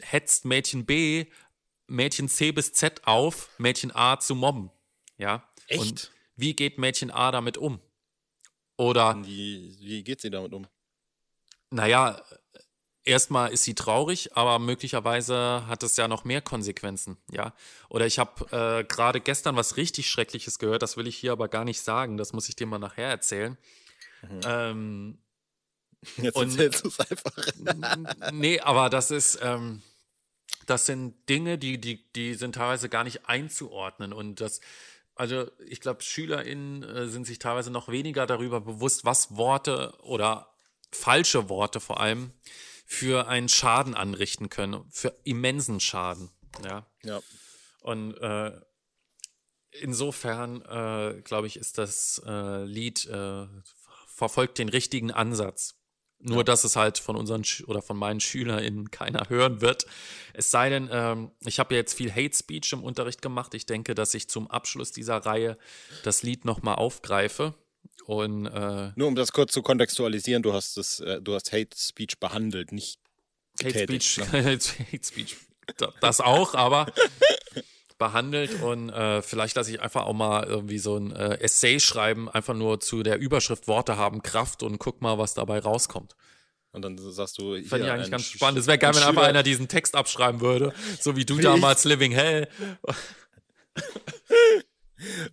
hetzt 0.01 0.45
Mädchen 0.45 0.85
B 0.85 1.25
Mädchen 1.89 2.29
C 2.29 2.51
bis 2.51 2.73
Z 2.73 3.05
auf, 3.05 3.49
Mädchen 3.57 3.93
A 3.93 4.19
zu 4.19 4.35
mobben, 4.35 4.71
ja. 5.17 5.43
Echt? 5.67 5.81
Und 5.81 6.11
wie 6.35 6.55
geht 6.55 6.77
Mädchen 6.77 7.11
A 7.11 7.31
damit 7.31 7.57
um? 7.57 7.79
Oder 8.79 9.17
Wie, 9.25 9.75
wie 9.81 10.03
geht 10.03 10.21
sie 10.21 10.29
damit 10.29 10.53
um? 10.53 10.65
naja, 11.69 12.21
erstmal 13.03 13.51
ist 13.51 13.63
sie 13.63 13.75
traurig, 13.75 14.35
aber 14.37 14.57
möglicherweise 14.57 15.67
hat 15.67 15.83
es 15.83 15.97
ja 15.97 16.07
noch 16.07 16.23
mehr 16.23 16.41
Konsequenzen, 16.41 17.17
ja. 17.29 17.53
Oder 17.89 18.05
ich 18.05 18.17
habe 18.19 18.45
äh, 18.79 18.83
gerade 18.85 19.19
gestern 19.19 19.55
was 19.57 19.75
richtig 19.77 20.09
Schreckliches 20.09 20.59
gehört, 20.59 20.81
das 20.81 20.95
will 20.95 21.07
ich 21.07 21.17
hier 21.17 21.33
aber 21.33 21.49
gar 21.49 21.65
nicht 21.65 21.81
sagen, 21.81 22.15
das 22.17 22.31
muss 22.33 22.47
ich 22.47 22.55
dir 22.55 22.67
mal 22.67 22.79
nachher 22.79 23.09
erzählen. 23.09 23.57
Ähm, 24.45 25.19
Jetzt 26.15 26.37
Und- 26.37 26.51
erzählst 26.57 26.85
du 26.85 26.87
es 26.87 26.99
einfach. 27.01 27.35
nee, 28.31 28.61
aber 28.61 28.89
das 28.89 29.11
ist, 29.11 29.39
ähm, 29.41 29.81
das 30.65 30.85
sind 30.85 31.27
Dinge, 31.27 31.57
die, 31.57 31.79
die, 31.81 32.09
die 32.13 32.33
sind 32.35 32.55
teilweise 32.55 32.87
gar 32.87 33.03
nicht 33.03 33.27
einzuordnen 33.27 34.13
und 34.13 34.39
das, 34.39 34.61
also 35.19 35.51
ich 35.59 35.81
glaube, 35.81 36.01
SchülerInnen 36.01 36.81
äh, 36.83 37.07
sind 37.09 37.27
sich 37.27 37.39
teilweise 37.39 37.71
noch 37.71 37.89
weniger 37.89 38.25
darüber 38.25 38.61
bewusst, 38.61 39.03
was 39.03 39.35
Worte 39.35 39.93
oder 39.99 40.55
falsche 40.93 41.49
Worte 41.49 41.81
vor 41.81 41.99
allem 41.99 42.31
für 42.85 43.27
einen 43.27 43.49
Schaden 43.49 43.95
anrichten 43.95 44.49
können, 44.49 44.85
für 44.89 45.13
immensen 45.25 45.81
Schaden, 45.81 46.31
ja. 46.63 46.87
Ja. 47.03 47.19
Und 47.81 48.15
äh, 48.15 48.61
insofern, 49.71 50.61
äh, 50.61 51.21
glaube 51.21 51.47
ich, 51.47 51.57
ist 51.57 51.77
das 51.77 52.21
äh, 52.25 52.63
Lied 52.63 53.05
äh, 53.07 53.45
verfolgt 54.07 54.57
den 54.57 54.69
richtigen 54.69 55.11
Ansatz. 55.11 55.75
Nur, 56.21 56.43
dass 56.43 56.65
es 56.65 56.75
halt 56.75 56.97
von 56.99 57.15
unseren 57.15 57.43
Sch 57.45 57.63
oder 57.65 57.81
von 57.81 57.95
meinen 57.97 58.19
SchülerInnen 58.19 58.91
keiner 58.91 59.29
hören 59.29 59.61
wird. 59.61 59.85
Es 60.33 60.51
sei 60.51 60.69
denn, 60.69 60.89
ähm, 60.91 61.31
ich 61.45 61.59
habe 61.59 61.73
ja 61.73 61.79
jetzt 61.79 61.93
viel 61.93 62.11
Hate 62.11 62.35
Speech 62.35 62.73
im 62.73 62.83
Unterricht 62.83 63.21
gemacht. 63.21 63.53
Ich 63.53 63.65
denke, 63.65 63.95
dass 63.95 64.13
ich 64.13 64.29
zum 64.29 64.49
Abschluss 64.51 64.91
dieser 64.91 65.17
Reihe 65.17 65.57
das 66.03 66.21
Lied 66.23 66.43
nochmal 66.43 66.75
aufgreife. 66.75 67.53
Und 68.05 68.47
äh, 68.47 68.91
Nur 68.95 69.07
um 69.07 69.15
das 69.15 69.31
kurz 69.31 69.53
zu 69.53 69.61
kontextualisieren, 69.61 70.43
du 70.43 70.51
hast 70.51 70.75
das, 70.77 70.99
äh, 70.99 71.21
du 71.21 71.35
hast 71.35 71.51
Hate 71.53 71.77
Speech 71.77 72.19
behandelt, 72.19 72.71
nicht 72.73 72.99
Hate 73.61 73.71
getätigt, 73.73 74.03
Speech, 74.05 74.31
ne? 74.33 74.43
Hate 74.91 75.05
Speech, 75.05 75.37
da- 75.77 75.93
das 76.01 76.19
auch, 76.19 76.53
aber 76.55 76.87
behandelt 77.99 78.61
und 78.63 78.89
äh, 78.89 79.21
vielleicht 79.21 79.55
lasse 79.55 79.71
ich 79.71 79.81
einfach 79.81 80.05
auch 80.05 80.13
mal 80.13 80.45
irgendwie 80.47 80.79
so 80.79 80.97
ein 80.97 81.15
äh, 81.15 81.35
Essay 81.41 81.79
schreiben, 81.79 82.27
einfach 82.29 82.55
nur 82.55 82.79
zu 82.79 83.03
der 83.03 83.19
Überschrift 83.19 83.67
Worte 83.67 83.97
haben 83.97 84.23
Kraft 84.23 84.63
und 84.63 84.79
guck 84.79 85.01
mal, 85.01 85.17
was 85.19 85.35
dabei 85.35 85.59
rauskommt. 85.59 86.15
Und 86.71 86.83
dann 86.83 86.97
sagst 86.97 87.37
du, 87.39 87.61
Fand 87.63 87.83
ich 87.83 87.89
eigentlich 87.91 88.11
ganz 88.11 88.25
spannend. 88.25 88.59
Es 88.59 88.67
wäre 88.67 88.77
geil, 88.77 88.93
wenn 88.95 89.03
einfach 89.03 89.23
einer 89.23 89.43
diesen 89.43 89.67
Text 89.67 89.95
abschreiben 89.95 90.39
würde, 90.39 90.73
so 90.99 91.15
wie 91.15 91.25
du 91.25 91.37
Wie 91.37 91.41
damals 91.41 91.83
Living 91.83 92.11
Hell. 92.11 92.47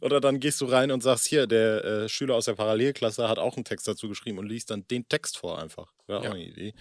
Oder 0.01 0.21
dann 0.21 0.39
gehst 0.39 0.61
du 0.61 0.67
rein 0.67 0.91
und 0.93 1.03
sagst, 1.03 1.27
hier, 1.27 1.47
der 1.47 1.85
äh, 1.85 2.09
Schüler 2.09 2.37
aus 2.37 2.45
der 2.45 2.55
Parallelklasse 2.55 3.29
hat 3.29 3.39
auch 3.39 3.57
einen 3.57 3.65
Text 3.65 3.89
dazu 3.89 4.09
geschrieben 4.09 4.39
und 4.39 4.47
liest 4.47 4.71
dann 4.71 4.87
den 4.89 5.09
Text 5.09 5.39
vor 5.39 5.61
einfach. 5.61 5.93
Wäre 6.07 6.23
Ja. 6.23 6.31
auch 6.31 6.35
eine 6.35 6.45
Idee. 6.45 6.75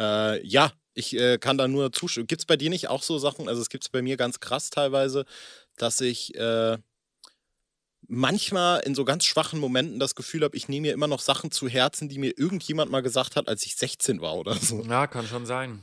Äh, 0.00 0.44
ja, 0.46 0.72
ich 0.94 1.16
äh, 1.16 1.38
kann 1.38 1.58
da 1.58 1.68
nur 1.68 1.92
zustimmen. 1.92 2.26
Gibt 2.26 2.42
es 2.42 2.46
bei 2.46 2.56
dir 2.56 2.70
nicht 2.70 2.88
auch 2.88 3.02
so 3.02 3.18
Sachen? 3.18 3.48
Also 3.48 3.60
es 3.60 3.68
gibt 3.68 3.84
es 3.84 3.90
bei 3.90 4.02
mir 4.02 4.16
ganz 4.16 4.40
krass 4.40 4.70
teilweise, 4.70 5.26
dass 5.76 6.00
ich 6.00 6.34
äh, 6.34 6.78
manchmal 8.08 8.80
in 8.80 8.94
so 8.94 9.04
ganz 9.04 9.24
schwachen 9.24 9.60
Momenten 9.60 10.00
das 10.00 10.14
Gefühl 10.14 10.42
habe, 10.42 10.56
ich 10.56 10.68
nehme 10.68 10.88
mir 10.88 10.94
immer 10.94 11.06
noch 11.06 11.20
Sachen 11.20 11.50
zu 11.50 11.68
Herzen, 11.68 12.08
die 12.08 12.18
mir 12.18 12.36
irgendjemand 12.36 12.90
mal 12.90 13.02
gesagt 13.02 13.36
hat, 13.36 13.48
als 13.48 13.64
ich 13.64 13.76
16 13.76 14.20
war 14.20 14.36
oder 14.36 14.54
so. 14.56 14.82
Ja, 14.82 15.06
kann 15.06 15.26
schon 15.26 15.46
sein. 15.46 15.80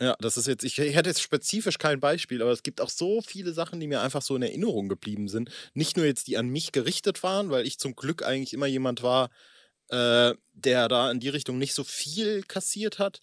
Ja, 0.00 0.16
das 0.18 0.36
ist 0.36 0.48
jetzt, 0.48 0.64
ich 0.64 0.76
hätte 0.78 1.08
jetzt 1.08 1.22
spezifisch 1.22 1.78
kein 1.78 2.00
Beispiel, 2.00 2.42
aber 2.42 2.50
es 2.50 2.64
gibt 2.64 2.80
auch 2.80 2.90
so 2.90 3.22
viele 3.22 3.52
Sachen, 3.52 3.78
die 3.78 3.86
mir 3.86 4.02
einfach 4.02 4.22
so 4.22 4.34
in 4.34 4.42
Erinnerung 4.42 4.88
geblieben 4.88 5.28
sind. 5.28 5.50
Nicht 5.72 5.96
nur 5.96 6.04
jetzt, 6.04 6.26
die 6.26 6.36
an 6.36 6.48
mich 6.48 6.72
gerichtet 6.72 7.22
waren, 7.22 7.50
weil 7.50 7.66
ich 7.66 7.78
zum 7.78 7.94
Glück 7.94 8.24
eigentlich 8.24 8.52
immer 8.52 8.66
jemand 8.66 9.02
war, 9.02 9.30
äh, 9.88 10.34
der 10.52 10.88
da 10.88 11.10
in 11.10 11.20
die 11.20 11.28
Richtung 11.28 11.58
nicht 11.58 11.74
so 11.74 11.84
viel 11.84 12.42
kassiert 12.42 12.98
hat, 12.98 13.20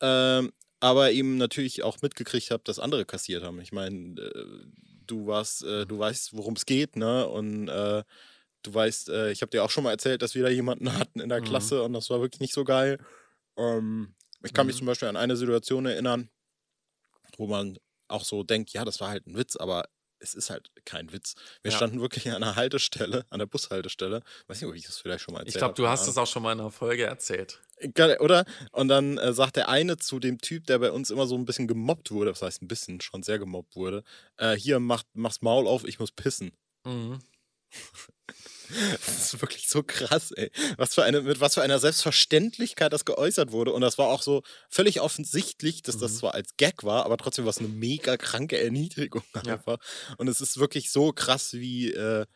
ähm, 0.00 0.52
aber 0.80 1.12
eben 1.12 1.36
natürlich 1.36 1.82
auch 1.82 2.00
mitgekriegt 2.02 2.50
habe, 2.50 2.62
dass 2.64 2.78
andere 2.78 3.04
kassiert 3.04 3.42
haben. 3.44 3.60
Ich 3.60 3.72
meine, 3.72 4.20
äh, 4.20 4.64
du 5.06 5.26
warst, 5.26 5.62
äh, 5.64 5.86
du 5.86 5.98
weißt, 5.98 6.36
worum 6.36 6.54
es 6.54 6.66
geht, 6.66 6.96
ne? 6.96 7.26
Und 7.28 7.68
äh, 7.68 8.02
du 8.62 8.74
weißt, 8.74 9.10
äh, 9.10 9.32
ich 9.32 9.42
habe 9.42 9.50
dir 9.50 9.64
auch 9.64 9.70
schon 9.70 9.84
mal 9.84 9.92
erzählt, 9.92 10.22
dass 10.22 10.34
wir 10.34 10.42
da 10.44 10.50
jemanden 10.50 10.94
hatten 10.98 11.20
in 11.20 11.28
der 11.30 11.40
Mhm. 11.40 11.40
Klasse 11.42 11.82
und 11.84 11.92
das 11.94 12.10
war 12.10 12.20
wirklich 12.20 12.40
nicht 12.40 12.54
so 12.54 12.64
geil. 12.64 12.98
Ähm, 13.58 14.14
ich 14.44 14.52
kann 14.54 14.66
mich 14.68 14.76
Mhm. 14.76 14.78
zum 14.78 14.86
Beispiel 14.88 15.08
an 15.08 15.16
eine 15.16 15.36
Situation 15.36 15.86
erinnern, 15.86 16.30
wo 17.36 17.46
man 17.46 17.78
auch 18.08 18.24
so 18.24 18.42
denkt, 18.42 18.70
ja, 18.72 18.84
das 18.84 19.00
war 19.00 19.08
halt 19.08 19.26
ein 19.26 19.36
Witz, 19.36 19.56
aber 19.56 19.84
es 20.20 20.34
ist 20.34 20.50
halt 20.50 20.70
kein 20.84 21.12
Witz. 21.12 21.34
Wir 21.62 21.72
Ja. 21.72 21.76
standen 21.76 22.00
wirklich 22.00 22.28
an 22.28 22.36
einer 22.36 22.56
Haltestelle, 22.56 23.24
an 23.30 23.38
der 23.38 23.46
Bushaltestelle. 23.46 24.22
Weiß 24.46 24.60
nicht, 24.60 24.68
ob 24.68 24.74
ich 24.76 24.84
das 24.84 24.98
vielleicht 24.98 25.24
schon 25.24 25.34
mal 25.34 25.40
erzählt 25.40 25.54
Ich 25.56 25.58
glaube, 25.58 25.74
du 25.74 25.88
hast 25.88 26.06
es 26.06 26.16
auch 26.16 26.26
schon 26.26 26.42
mal 26.42 26.52
in 26.52 26.60
einer 26.60 26.70
Folge 26.70 27.04
erzählt. 27.04 27.60
Oder? 28.20 28.44
Und 28.72 28.88
dann 28.88 29.16
äh, 29.18 29.32
sagt 29.32 29.56
der 29.56 29.68
eine 29.68 29.96
zu 29.96 30.18
dem 30.20 30.38
Typ, 30.38 30.66
der 30.66 30.78
bei 30.78 30.92
uns 30.92 31.10
immer 31.10 31.26
so 31.26 31.34
ein 31.36 31.46
bisschen 31.46 31.66
gemobbt 31.66 32.10
wurde, 32.10 32.30
das 32.30 32.42
heißt 32.42 32.62
ein 32.62 32.68
bisschen, 32.68 33.00
schon 33.00 33.22
sehr 33.22 33.38
gemobbt 33.38 33.74
wurde, 33.74 34.04
äh, 34.36 34.54
hier, 34.54 34.78
mach, 34.80 35.02
mach's 35.14 35.40
Maul 35.40 35.66
auf, 35.66 35.84
ich 35.84 35.98
muss 35.98 36.12
pissen. 36.12 36.52
Mhm. 36.84 37.20
Das 39.06 39.34
ist 39.34 39.40
wirklich 39.42 39.68
so 39.68 39.82
krass, 39.82 40.30
ey. 40.32 40.50
Was 40.76 40.94
für 40.94 41.02
eine, 41.04 41.22
mit 41.22 41.40
was 41.40 41.54
für 41.54 41.62
einer 41.62 41.78
Selbstverständlichkeit 41.78 42.92
das 42.92 43.04
geäußert 43.04 43.52
wurde. 43.52 43.72
Und 43.72 43.80
das 43.82 43.98
war 43.98 44.08
auch 44.08 44.22
so 44.22 44.42
völlig 44.68 45.00
offensichtlich, 45.00 45.82
dass 45.82 45.98
das 45.98 46.12
Mhm. 46.12 46.16
zwar 46.18 46.34
als 46.34 46.56
Gag 46.56 46.84
war, 46.84 47.04
aber 47.04 47.16
trotzdem 47.16 47.44
war 47.44 47.50
es 47.50 47.58
eine 47.58 47.68
mega 47.68 48.16
kranke 48.16 48.58
Erniedrigung 48.60 49.22
Ja. 49.44 49.54
einfach. 49.54 49.78
Und 50.18 50.28
es 50.28 50.40
ist 50.40 50.58
wirklich 50.58 50.90
so 50.90 51.12
krass, 51.12 51.52
wie 51.54 51.92
äh, 51.92 52.26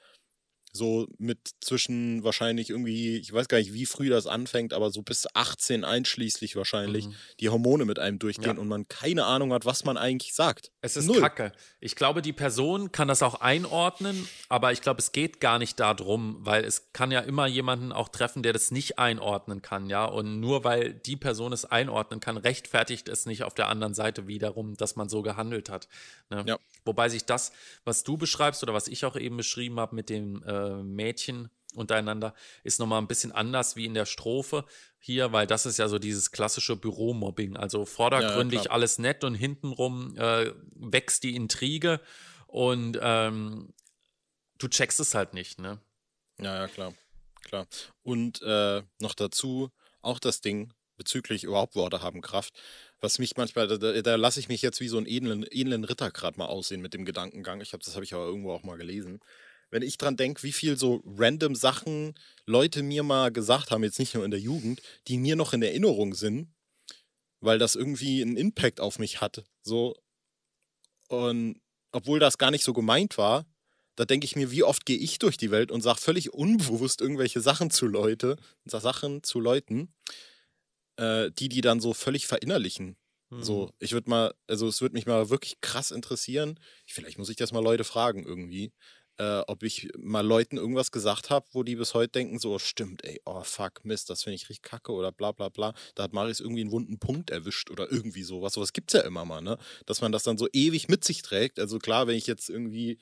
so 0.76 1.06
mit 1.18 1.38
zwischen 1.60 2.24
wahrscheinlich 2.24 2.68
irgendwie, 2.70 3.16
ich 3.18 3.32
weiß 3.32 3.46
gar 3.48 3.58
nicht, 3.58 3.72
wie 3.72 3.86
früh 3.86 4.08
das 4.08 4.26
anfängt, 4.26 4.72
aber 4.72 4.90
so 4.90 5.02
bis 5.02 5.26
18 5.32 5.84
einschließlich 5.84 6.56
wahrscheinlich, 6.56 7.06
Mhm. 7.06 7.14
die 7.40 7.48
Hormone 7.48 7.84
mit 7.84 7.98
einem 8.00 8.18
durchgehen 8.18 8.56
Ja. 8.56 8.60
und 8.60 8.66
man 8.68 8.88
keine 8.88 9.24
Ahnung 9.24 9.52
hat, 9.52 9.64
was 9.64 9.84
man 9.84 9.96
eigentlich 9.96 10.34
sagt. 10.34 10.72
Es 10.80 10.96
ist 10.96 11.06
Null. 11.06 11.20
Kacke. 11.20 11.52
Ich 11.80 11.94
glaube, 11.94 12.22
die 12.22 12.32
Person 12.32 12.90
kann 12.92 13.06
das 13.08 13.22
auch 13.22 13.40
einordnen, 13.40 14.28
aber 14.48 14.72
ich 14.72 14.82
glaube, 14.82 14.98
es 15.00 15.12
geht 15.12 15.40
gar 15.40 15.58
nicht 15.60 15.78
darum, 15.78 16.38
weil 16.40 16.64
es 16.64 16.92
kann 16.92 17.10
ja 17.12 17.20
immer 17.20 17.46
jemanden 17.46 17.92
auch 17.92 18.08
treffen, 18.08 18.42
der 18.42 18.52
das 18.52 18.70
nicht 18.72 18.98
einordnen 18.98 19.62
kann, 19.62 19.88
ja. 19.88 20.04
Und 20.04 20.40
nur 20.40 20.64
weil 20.64 20.92
die 20.92 21.16
Person 21.16 21.52
es 21.52 21.64
einordnen 21.64 22.18
kann, 22.20 22.36
rechtfertigt 22.36 23.08
es 23.08 23.26
nicht 23.26 23.44
auf 23.44 23.54
der 23.54 23.68
anderen 23.68 23.94
Seite 23.94 24.26
wiederum, 24.26 24.76
dass 24.76 24.96
man 24.96 25.08
so 25.08 25.22
gehandelt 25.22 25.70
hat. 25.70 25.88
Ne? 26.30 26.42
Ja. 26.46 26.58
Wobei 26.84 27.08
sich 27.08 27.24
das, 27.24 27.52
was 27.84 28.02
du 28.02 28.16
beschreibst 28.16 28.62
oder 28.62 28.74
was 28.74 28.88
ich 28.88 29.04
auch 29.04 29.16
eben 29.16 29.36
beschrieben 29.36 29.78
habe 29.78 29.94
mit 29.94 30.10
dem 30.10 30.42
äh, 30.42 30.63
Mädchen 30.82 31.50
untereinander, 31.74 32.34
ist 32.62 32.78
nochmal 32.78 33.00
ein 33.00 33.08
bisschen 33.08 33.32
anders 33.32 33.76
wie 33.76 33.84
in 33.84 33.94
der 33.94 34.06
Strophe 34.06 34.64
hier, 34.98 35.32
weil 35.32 35.46
das 35.46 35.66
ist 35.66 35.78
ja 35.78 35.88
so 35.88 35.98
dieses 35.98 36.30
klassische 36.30 36.76
Büromobbing. 36.76 37.56
Also 37.56 37.84
vordergründig 37.84 38.62
klar. 38.62 38.74
alles 38.74 38.98
nett 38.98 39.24
und 39.24 39.34
hintenrum 39.34 40.16
äh, 40.16 40.52
wächst 40.74 41.24
die 41.24 41.34
Intrige 41.34 42.00
und 42.46 42.98
ähm, 43.02 43.74
du 44.58 44.68
checkst 44.68 45.00
es 45.00 45.14
halt 45.14 45.34
nicht, 45.34 45.60
ne? 45.60 45.80
Ja, 46.38 46.56
ja, 46.56 46.68
klar. 46.68 46.94
Klar. 47.42 47.66
Und 48.02 48.40
äh, 48.42 48.82
noch 49.00 49.14
dazu 49.14 49.70
auch 50.00 50.18
das 50.18 50.40
Ding 50.40 50.72
bezüglich 50.96 51.44
überhaupt 51.44 51.74
Worte 51.74 52.02
haben 52.02 52.20
Kraft, 52.20 52.54
was 53.00 53.18
mich 53.18 53.36
manchmal, 53.36 53.66
da, 53.66 53.76
da, 53.76 54.00
da 54.00 54.14
lasse 54.14 54.40
ich 54.40 54.48
mich 54.48 54.62
jetzt 54.62 54.80
wie 54.80 54.88
so 54.88 54.96
einen 54.96 55.06
edlen, 55.06 55.44
edlen 55.50 55.84
Ritter 55.84 56.10
gerade 56.10 56.38
mal 56.38 56.46
aussehen 56.46 56.80
mit 56.80 56.94
dem 56.94 57.04
Gedankengang. 57.04 57.60
Ich 57.60 57.72
habe 57.72 57.84
das 57.84 57.94
habe 57.94 58.04
ich 58.04 58.14
aber 58.14 58.24
irgendwo 58.24 58.52
auch 58.52 58.62
mal 58.62 58.78
gelesen. 58.78 59.20
Wenn 59.70 59.82
ich 59.82 59.98
dran 59.98 60.16
denke, 60.16 60.42
wie 60.42 60.52
viel 60.52 60.76
so 60.76 61.02
random 61.04 61.54
Sachen 61.54 62.14
Leute 62.46 62.82
mir 62.82 63.02
mal 63.02 63.32
gesagt 63.32 63.70
haben, 63.70 63.84
jetzt 63.84 63.98
nicht 63.98 64.14
nur 64.14 64.24
in 64.24 64.30
der 64.30 64.40
Jugend, 64.40 64.82
die 65.08 65.18
mir 65.18 65.36
noch 65.36 65.52
in 65.52 65.62
Erinnerung 65.62 66.14
sind, 66.14 66.52
weil 67.40 67.58
das 67.58 67.74
irgendwie 67.74 68.22
einen 68.22 68.36
Impact 68.36 68.80
auf 68.80 68.98
mich 68.98 69.20
hat. 69.20 69.44
So. 69.62 69.96
Und 71.08 71.60
obwohl 71.92 72.18
das 72.18 72.38
gar 72.38 72.50
nicht 72.50 72.64
so 72.64 72.72
gemeint 72.72 73.18
war, 73.18 73.46
da 73.96 74.04
denke 74.04 74.24
ich 74.24 74.36
mir, 74.36 74.50
wie 74.50 74.64
oft 74.64 74.86
gehe 74.86 74.98
ich 74.98 75.18
durch 75.18 75.36
die 75.36 75.50
Welt 75.50 75.70
und 75.70 75.80
sage 75.80 76.00
völlig 76.00 76.32
unbewusst 76.32 77.00
irgendwelche 77.00 77.40
Sachen 77.40 77.70
zu 77.70 77.86
Leute, 77.86 78.36
Sachen 78.64 79.22
zu 79.22 79.38
Leuten, 79.38 79.94
äh, 80.96 81.30
die 81.30 81.48
die 81.48 81.60
dann 81.60 81.80
so 81.80 81.94
völlig 81.94 82.26
verinnerlichen. 82.26 82.96
So, 83.40 83.72
ich 83.80 83.92
würde 83.92 84.08
mal, 84.10 84.34
also 84.46 84.68
es 84.68 84.80
würde 84.80 84.94
mich 84.94 85.06
mal 85.06 85.28
wirklich 85.28 85.60
krass 85.60 85.90
interessieren. 85.90 86.60
Vielleicht 86.86 87.18
muss 87.18 87.28
ich 87.30 87.36
das 87.36 87.52
mal 87.52 87.62
Leute 87.62 87.82
fragen 87.82 88.22
irgendwie. 88.24 88.72
Äh, 89.18 89.40
ob 89.46 89.62
ich 89.62 89.88
mal 89.96 90.26
Leuten 90.26 90.56
irgendwas 90.56 90.90
gesagt 90.90 91.30
habe, 91.30 91.46
wo 91.52 91.62
die 91.62 91.76
bis 91.76 91.94
heute 91.94 92.12
denken, 92.12 92.38
so, 92.38 92.58
stimmt, 92.58 93.04
ey, 93.04 93.20
oh 93.24 93.42
fuck, 93.42 93.84
Mist, 93.84 94.10
das 94.10 94.22
finde 94.24 94.36
ich 94.36 94.48
richtig 94.48 94.62
kacke 94.62 94.92
oder 94.92 95.12
bla 95.12 95.32
bla 95.32 95.48
bla. 95.48 95.74
Da 95.94 96.04
hat 96.04 96.12
Marius 96.12 96.40
irgendwie 96.40 96.62
einen 96.62 96.72
wunden 96.72 96.98
Punkt 96.98 97.30
erwischt 97.30 97.70
oder 97.70 97.90
irgendwie 97.90 98.22
sowas. 98.22 98.54
Sowas 98.54 98.72
gibt 98.72 98.92
es 98.92 99.00
ja 99.00 99.06
immer 99.06 99.24
mal, 99.24 99.40
ne? 99.40 99.58
Dass 99.86 100.00
man 100.00 100.12
das 100.12 100.24
dann 100.24 100.38
so 100.38 100.48
ewig 100.52 100.88
mit 100.88 101.04
sich 101.04 101.22
trägt. 101.22 101.58
Also 101.60 101.78
klar, 101.78 102.06
wenn 102.06 102.16
ich 102.16 102.26
jetzt 102.26 102.50
irgendwie 102.50 102.98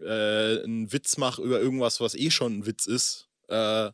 äh, 0.00 0.62
einen 0.62 0.92
Witz 0.92 1.16
mache 1.16 1.42
über 1.42 1.60
irgendwas, 1.60 2.00
was 2.00 2.14
eh 2.14 2.30
schon 2.30 2.58
ein 2.58 2.66
Witz 2.66 2.86
ist, 2.86 3.28
äh, 3.48 3.90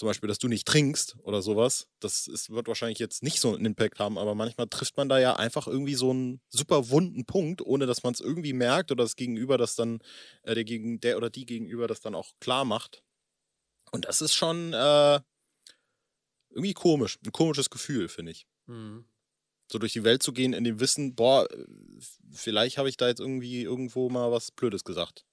zum 0.00 0.06
Beispiel, 0.06 0.28
dass 0.28 0.38
du 0.38 0.48
nicht 0.48 0.66
trinkst 0.66 1.18
oder 1.24 1.42
sowas, 1.42 1.86
das 2.00 2.26
ist, 2.26 2.48
wird 2.48 2.68
wahrscheinlich 2.68 2.98
jetzt 2.98 3.22
nicht 3.22 3.38
so 3.38 3.54
einen 3.54 3.66
Impact 3.66 3.98
haben, 3.98 4.16
aber 4.16 4.34
manchmal 4.34 4.66
trifft 4.66 4.96
man 4.96 5.10
da 5.10 5.18
ja 5.18 5.36
einfach 5.36 5.66
irgendwie 5.66 5.94
so 5.94 6.08
einen 6.08 6.40
super 6.48 6.88
wunden 6.88 7.26
Punkt, 7.26 7.60
ohne 7.60 7.84
dass 7.84 8.02
man 8.02 8.14
es 8.14 8.20
irgendwie 8.20 8.54
merkt 8.54 8.90
oder 8.90 9.04
das 9.04 9.14
Gegenüber 9.14 9.58
das 9.58 9.74
dann, 9.74 9.98
äh, 10.42 10.54
der, 10.54 10.64
gegen, 10.64 11.00
der 11.00 11.18
oder 11.18 11.28
die 11.28 11.44
Gegenüber 11.44 11.86
das 11.86 12.00
dann 12.00 12.14
auch 12.14 12.32
klar 12.40 12.64
macht. 12.64 13.02
Und 13.92 14.06
das 14.06 14.22
ist 14.22 14.32
schon 14.32 14.72
äh, 14.72 15.20
irgendwie 16.48 16.72
komisch, 16.72 17.18
ein 17.22 17.30
komisches 17.30 17.68
Gefühl, 17.68 18.08
finde 18.08 18.32
ich. 18.32 18.46
Mhm. 18.68 19.04
So 19.70 19.78
durch 19.78 19.92
die 19.92 20.04
Welt 20.04 20.22
zu 20.22 20.32
gehen 20.32 20.54
in 20.54 20.64
dem 20.64 20.80
Wissen, 20.80 21.14
boah, 21.14 21.46
vielleicht 22.32 22.78
habe 22.78 22.88
ich 22.88 22.96
da 22.96 23.06
jetzt 23.06 23.20
irgendwie 23.20 23.64
irgendwo 23.64 24.08
mal 24.08 24.32
was 24.32 24.50
Blödes 24.50 24.82
gesagt 24.82 25.26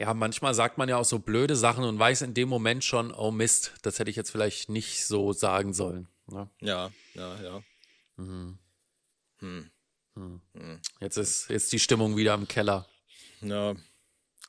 ja, 0.00 0.14
manchmal 0.14 0.54
sagt 0.54 0.78
man 0.78 0.88
ja 0.88 0.96
auch 0.96 1.04
so 1.04 1.18
blöde 1.18 1.54
Sachen 1.54 1.84
und 1.84 1.98
weiß 1.98 2.22
in 2.22 2.32
dem 2.32 2.48
Moment 2.48 2.82
schon, 2.82 3.12
oh 3.12 3.30
Mist, 3.30 3.74
das 3.82 3.98
hätte 3.98 4.10
ich 4.10 4.16
jetzt 4.16 4.30
vielleicht 4.30 4.70
nicht 4.70 5.04
so 5.04 5.34
sagen 5.34 5.74
sollen. 5.74 6.08
Ne? 6.26 6.48
Ja, 6.62 6.90
ja, 7.12 7.42
ja. 7.42 7.62
Mhm. 8.16 8.58
Hm. 9.40 9.70
Hm. 10.14 10.40
Hm. 10.54 10.80
Jetzt 11.00 11.18
ist 11.18 11.50
jetzt 11.50 11.70
die 11.72 11.78
Stimmung 11.78 12.16
wieder 12.16 12.32
im 12.32 12.48
Keller. 12.48 12.86
Ja. 13.42 13.76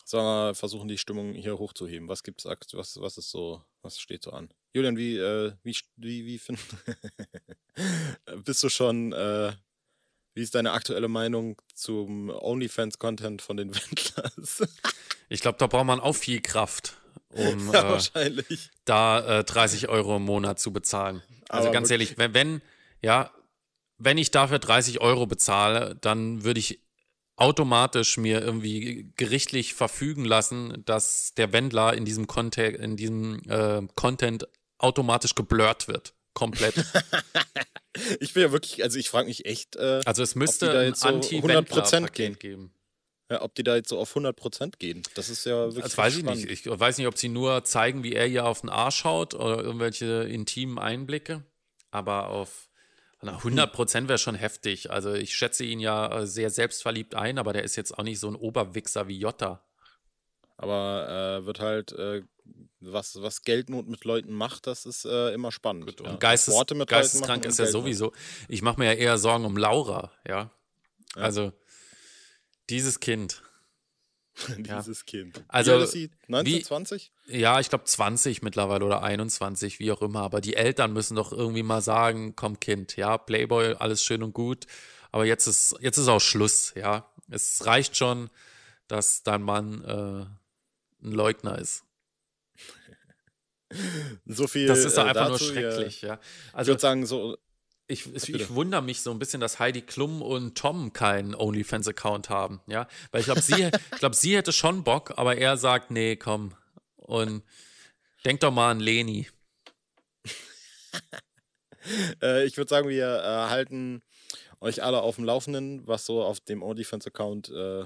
Sollen 0.05 0.25
wir 0.25 0.55
versuchen, 0.55 0.88
die 0.88 0.98
Stimmung 0.98 1.34
hier 1.34 1.58
hochzuheben? 1.58 2.08
Was 2.08 2.24
gibt's 2.24 2.46
was, 2.46 3.01
was 3.01 3.17
ist 3.17 3.29
so, 3.29 3.62
was 3.81 4.00
steht 4.00 4.24
so 4.24 4.31
an? 4.31 4.53
Julian, 4.74 4.96
wie, 4.96 5.17
äh, 5.17 5.51
wie, 5.63 5.75
wie, 5.98 6.25
wie 6.25 6.39
find, 6.39 6.60
bist 8.46 8.63
du 8.63 8.70
schon, 8.70 9.12
äh, 9.12 9.51
wie 10.34 10.42
ist 10.42 10.56
deine 10.56 10.72
aktuelle 10.72 11.08
Meinung 11.08 11.62
zum 11.74 12.30
OnlyFans-Content 12.30 13.42
von 13.42 13.58
den 13.58 13.76
Wendlers? 13.76 14.64
Ich 15.30 15.42
glaube, 15.42 15.58
da 15.58 15.68
braucht 15.68 15.86
man 15.86 16.00
auch 16.00 16.16
viel 16.16 16.42
Kraft, 16.42 16.98
um 17.30 17.72
ja, 17.74 17.98
äh, 18.16 18.44
da 18.86 19.40
äh, 19.40 19.44
30 19.44 19.90
Euro 19.90 20.18
im 20.18 20.24
Monat 20.24 20.60
zu 20.60 20.72
bezahlen. 20.74 21.22
Also 21.50 21.68
Aber 21.68 21.74
ganz 21.74 21.90
ehrlich, 21.92 22.18
wenn, 22.18 22.34
wenn, 22.34 22.62
ja, 23.02 23.32
wenn 23.98 24.18
ich 24.18 24.32
dafür 24.32 24.60
30 24.60 25.02
Euro 25.02 25.28
bezahle, 25.28 25.96
dann 26.02 26.44
würde 26.44 26.60
ich 26.60 26.82
automatisch 27.36 28.18
mir 28.18 28.42
irgendwie 28.42 29.12
gerichtlich 29.16 29.74
verfügen 29.74 30.26
lassen, 30.26 30.84
dass 30.86 31.34
der 31.36 31.52
Wendler 31.54 31.94
in 31.94 32.06
diesem, 32.06 32.28
Conte 32.28 32.64
in 32.64 32.96
diesem 32.96 33.42
äh, 33.50 33.82
Content 33.96 34.48
automatisch 34.78 35.36
geblurrt 35.36 35.88
wird. 35.88 36.14
Komplett. 36.34 36.76
ich 38.20 38.34
bin 38.34 38.44
ja 38.44 38.52
wirklich, 38.52 38.84
also 38.84 38.98
ich 38.98 39.10
frage 39.10 39.28
mich 39.28 39.46
echt. 39.46 39.76
Äh, 39.76 40.02
also 40.06 40.24
es 40.24 40.36
müsste 40.36 40.72
ein 40.78 40.94
so 40.94 41.08
Anti-Wendler-Paket 41.08 42.40
geben. 42.40 42.74
Ja, 43.30 43.42
ob 43.42 43.56
die 43.56 43.64
da 43.64 43.78
jetzt 43.78 43.88
so 43.88 43.98
auf 43.98 44.16
100% 44.16 44.74
gehen, 44.78 45.04
das 45.16 45.30
ist 45.30 45.46
ja 45.46 45.68
wirklich. 45.68 45.84
Das 45.84 45.98
weiß 45.98 46.16
spannend. 46.16 46.40
ich 46.44 46.50
nicht. 46.50 46.66
Ich 46.66 46.80
weiß 46.80 46.98
nicht, 46.98 47.08
ob 47.08 47.18
sie 47.18 47.30
nur 47.30 47.64
zeigen, 47.64 48.04
wie 48.04 48.14
er 48.14 48.28
hier 48.28 48.46
auf 48.46 48.62
den 48.62 48.70
Arsch 48.70 49.06
haut 49.06 49.34
oder 49.34 49.64
irgendwelche 49.64 50.24
intimen 50.24 50.78
Einblicke. 50.78 51.44
Aber 51.92 52.28
auf 52.28 52.70
100% 53.22 54.08
wäre 54.08 54.18
schon 54.18 54.36
heftig. 54.36 54.92
Also 54.92 55.14
ich 55.14 55.36
schätze 55.36 55.64
ihn 55.64 55.80
ja 55.80 56.26
sehr 56.26 56.50
selbstverliebt 56.50 57.16
ein, 57.16 57.38
aber 57.38 57.54
der 57.54 57.64
ist 57.64 57.76
jetzt 57.76 57.98
auch 57.98 58.04
nicht 58.04 58.20
so 58.20 58.28
ein 58.28 58.36
Oberwichser 58.36 59.08
wie 59.08 59.18
Jota. 59.18 59.64
Aber 60.62 61.39
äh, 61.41 61.46
wird 61.46 61.60
halt, 61.60 61.91
äh, 61.94 62.22
was, 62.80 63.20
was 63.22 63.41
Geldnot 63.41 63.88
mit 63.88 64.06
Leuten 64.06 64.32
macht, 64.32 64.68
das 64.68 64.86
ist 64.86 65.06
äh, 65.06 65.34
immer 65.34 65.51
spannend. 65.51 66.00
Und 66.01 66.08
ja. 66.08 66.15
Geistes, 66.18 66.56
geisteskrank 66.86 67.46
ist 67.46 67.60
er 67.60 67.68
sowieso. 67.68 68.13
Ich 68.48 68.62
mache 68.62 68.80
mir 68.80 68.86
ja 68.86 68.94
eher 68.94 69.18
Sorgen 69.18 69.46
um 69.46 69.58
Laura, 69.58 70.12
ja. 70.27 70.51
ja. 71.15 71.22
Also 71.22 71.51
dieses 72.70 73.00
Kind. 73.00 73.41
Dieses 74.58 75.00
ja. 75.00 75.06
Kind. 75.06 75.43
Also, 75.50 75.78
wie 75.78 75.84
ist 75.84 75.91
sie? 75.91 76.12
19, 76.28 76.54
wie, 76.54 76.62
20? 76.63 77.12
Ja, 77.28 77.60
ich 77.60 77.67
glaube 77.67 77.84
20 77.84 78.41
mittlerweile 78.41 78.86
oder 78.86 79.04
21, 79.04 79.80
wie 79.80 79.91
auch 79.91 80.02
immer. 80.02 80.21
Aber 80.21 80.39
die 80.39 80.56
Eltern 80.56 80.93
müssen 80.93 81.15
doch 81.15 81.34
irgendwie 81.34 81.63
mal 81.63 81.82
sagen: 81.82 82.34
Komm, 82.38 82.60
Kind, 82.62 82.95
ja, 82.95 83.17
Playboy, 83.17 83.76
alles 83.78 84.04
schön 84.04 84.24
und 84.24 84.34
gut. 84.34 84.67
Aber 85.12 85.26
jetzt 85.26 85.47
ist, 85.47 85.76
jetzt 85.82 85.97
ist 85.97 86.08
auch 86.08 86.21
Schluss, 86.21 86.74
ja. 86.76 87.12
Es 87.30 87.65
reicht 87.65 87.97
schon, 87.97 88.30
dass 88.88 89.24
dein 89.24 89.41
Mann 89.41 89.84
äh, 89.84 90.40
ein 91.04 91.12
Leugner 91.12 91.58
ist. 91.58 91.84
so 94.26 94.48
viel. 94.48 94.68
Das 94.68 94.86
ist 94.86 94.98
doch 94.98 95.06
einfach 95.06 95.30
dazu, 95.30 95.44
nur 95.46 95.54
schrecklich, 95.54 96.02
ja. 96.02 96.16
ja. 96.16 96.20
Also, 96.54 96.72
ich 96.72 96.74
würde 96.74 96.82
sagen, 96.82 97.06
so 97.06 97.38
ich, 97.92 98.14
ich, 98.16 98.56
wundere 98.56 98.82
mich 98.82 99.02
so 99.02 99.12
ein 99.12 99.20
bisschen, 99.20 99.42
dass 99.42 99.60
Heidi 99.60 99.82
Klum 99.82 100.22
und 100.22 100.58
Tom 100.58 100.94
keinen 100.94 101.36
OnlyFans-Account 101.36 102.30
haben, 102.30 102.62
ja. 102.68 102.88
Weil 103.12 103.20
ich 103.20 103.26
glaube, 103.26 103.42
sie, 103.42 103.70
glaub, 104.00 104.16
sie 104.16 104.36
hätte 104.36 104.54
schon 104.54 104.84
Bock, 104.84 105.18
aber 105.18 105.38
er 105.38 105.58
sagt, 105.58 105.92
nee, 105.92 106.16
komm. 106.16 106.56
Und 106.96 107.44
denk 108.24 108.40
doch 108.40 108.52
mal 108.52 108.72
an 108.72 108.80
Leni. 108.80 109.28
äh, 112.22 112.46
ich 112.46 112.56
würde 112.56 112.70
sagen, 112.70 112.88
wir 112.88 113.22
äh, 113.24 113.50
halten 113.50 114.02
euch 114.62 114.84
alle 114.84 115.02
auf 115.02 115.16
dem 115.16 115.26
Laufenden, 115.26 115.86
was 115.86 116.06
so 116.06 116.24
auf 116.24 116.40
dem 116.40 116.64
OnlyFans-Account 116.64 117.50
äh, 117.50 117.86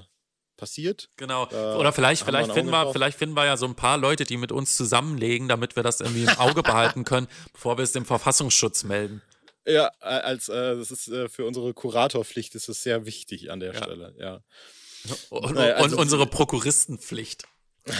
passiert. 0.56 1.08
Genau. 1.16 1.46
Oder 1.76 1.92
vielleicht, 1.92 2.24
vielleicht 2.24 2.52
finden 2.52 2.70
wir, 2.70 2.92
vielleicht 2.92 3.18
finden 3.18 3.36
wir 3.36 3.44
ja 3.44 3.56
so 3.56 3.66
ein 3.66 3.74
paar 3.74 3.98
Leute, 3.98 4.24
die 4.24 4.36
mit 4.36 4.52
uns 4.52 4.76
zusammenlegen, 4.76 5.48
damit 5.48 5.76
wir 5.76 5.82
das 5.82 6.00
irgendwie 6.00 6.24
im 6.24 6.38
Auge 6.38 6.62
behalten 6.62 7.04
können, 7.04 7.28
bevor 7.52 7.78
wir 7.78 7.84
es 7.84 7.92
dem 7.92 8.04
Verfassungsschutz 8.04 8.84
melden. 8.84 9.22
Ja, 9.66 9.90
als 10.00 10.48
äh, 10.48 10.76
das 10.76 10.90
ist 10.90 11.08
äh, 11.08 11.28
für 11.28 11.44
unsere 11.44 11.74
Kuratorpflicht 11.74 12.54
ist 12.54 12.68
es 12.68 12.82
sehr 12.82 13.04
wichtig 13.04 13.50
an 13.50 13.60
der 13.60 13.74
ja. 13.74 13.82
Stelle, 13.82 14.14
ja. 14.18 14.40
Und, 15.30 15.54
naja, 15.54 15.74
also, 15.74 15.96
und 15.96 16.02
unsere 16.02 16.26
Prokuristenpflicht. 16.26 17.44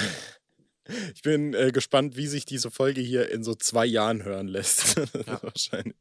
Ich 1.15 1.23
bin 1.23 1.53
äh, 1.53 1.73
gespannt, 1.73 2.17
wie 2.17 2.29
sich 2.29 2.45
diese 2.45 2.71
Folge 2.71 3.01
hier 3.01 3.31
in 3.33 3.43
so 3.43 3.57
zwei 3.57 3.85
Jahren 3.85 4.23
hören 4.23 4.47
lässt. 4.47 4.97
Ja. 4.97 5.03
Wahrscheinlich. 5.43 5.97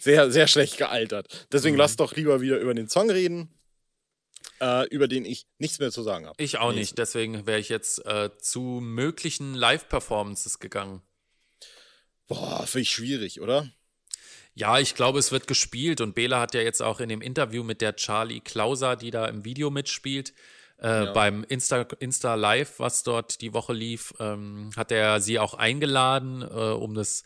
Sehr, 0.00 0.30
sehr 0.30 0.46
schlecht 0.46 0.76
gealtert. 0.76 1.48
Deswegen 1.50 1.74
mhm. 1.74 1.80
lass 1.80 1.96
doch 1.96 2.14
lieber 2.14 2.40
wieder 2.40 2.58
über 2.58 2.72
den 2.72 2.88
Song 2.88 3.10
reden, 3.10 3.52
äh, 4.60 4.86
über 4.88 5.08
den 5.08 5.24
ich 5.24 5.46
nichts 5.58 5.78
mehr 5.78 5.90
zu 5.90 6.02
sagen 6.02 6.26
habe. 6.26 6.42
Ich 6.42 6.58
auch 6.58 6.72
nicht. 6.72 6.98
Deswegen 6.98 7.46
wäre 7.46 7.58
ich 7.58 7.68
jetzt 7.68 8.04
äh, 8.06 8.30
zu 8.38 8.80
möglichen 8.82 9.54
Live-Performances 9.54 10.58
gegangen. 10.58 11.02
Boah, 12.26 12.66
finde 12.66 12.82
ich 12.82 12.90
schwierig, 12.90 13.40
oder? 13.40 13.68
Ja, 14.54 14.78
ich 14.78 14.94
glaube, 14.94 15.18
es 15.18 15.30
wird 15.30 15.46
gespielt 15.46 16.00
und 16.00 16.14
Bela 16.14 16.40
hat 16.40 16.52
ja 16.52 16.60
jetzt 16.60 16.82
auch 16.82 17.00
in 17.00 17.08
dem 17.08 17.20
Interview 17.20 17.62
mit 17.62 17.80
der 17.80 17.94
Charlie 17.96 18.40
Klauser, 18.40 18.96
die 18.96 19.10
da 19.10 19.26
im 19.26 19.44
Video 19.44 19.70
mitspielt, 19.70 20.34
äh, 20.80 21.04
ja. 21.04 21.12
beim 21.12 21.44
Insta, 21.44 21.82
Insta 22.00 22.34
Live, 22.34 22.78
was 22.78 23.02
dort 23.04 23.40
die 23.40 23.52
Woche 23.54 23.72
lief, 23.72 24.14
ähm, 24.18 24.70
hat 24.76 24.90
er 24.90 25.20
sie 25.20 25.38
auch 25.38 25.54
eingeladen, 25.54 26.42
äh, 26.42 26.46
um 26.46 26.94
das 26.94 27.24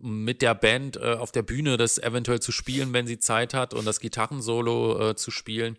mit 0.00 0.42
der 0.42 0.54
Band 0.54 0.96
äh, 0.96 1.14
auf 1.14 1.32
der 1.32 1.42
Bühne 1.42 1.76
das 1.76 1.98
eventuell 1.98 2.40
zu 2.40 2.52
spielen, 2.52 2.92
wenn 2.92 3.06
sie 3.06 3.18
Zeit 3.18 3.54
hat 3.54 3.74
und 3.74 3.84
das 3.84 4.00
Gitarrensolo 4.00 5.10
äh, 5.10 5.16
zu 5.16 5.30
spielen. 5.30 5.78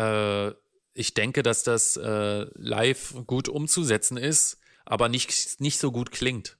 Äh, 0.00 0.54
ich 0.94 1.14
denke, 1.14 1.42
dass 1.42 1.62
das 1.62 1.96
äh, 1.96 2.46
live 2.54 3.14
gut 3.26 3.48
umzusetzen 3.48 4.16
ist, 4.16 4.58
aber 4.84 5.08
nicht, 5.08 5.60
nicht 5.60 5.78
so 5.78 5.92
gut 5.92 6.10
klingt. 6.10 6.58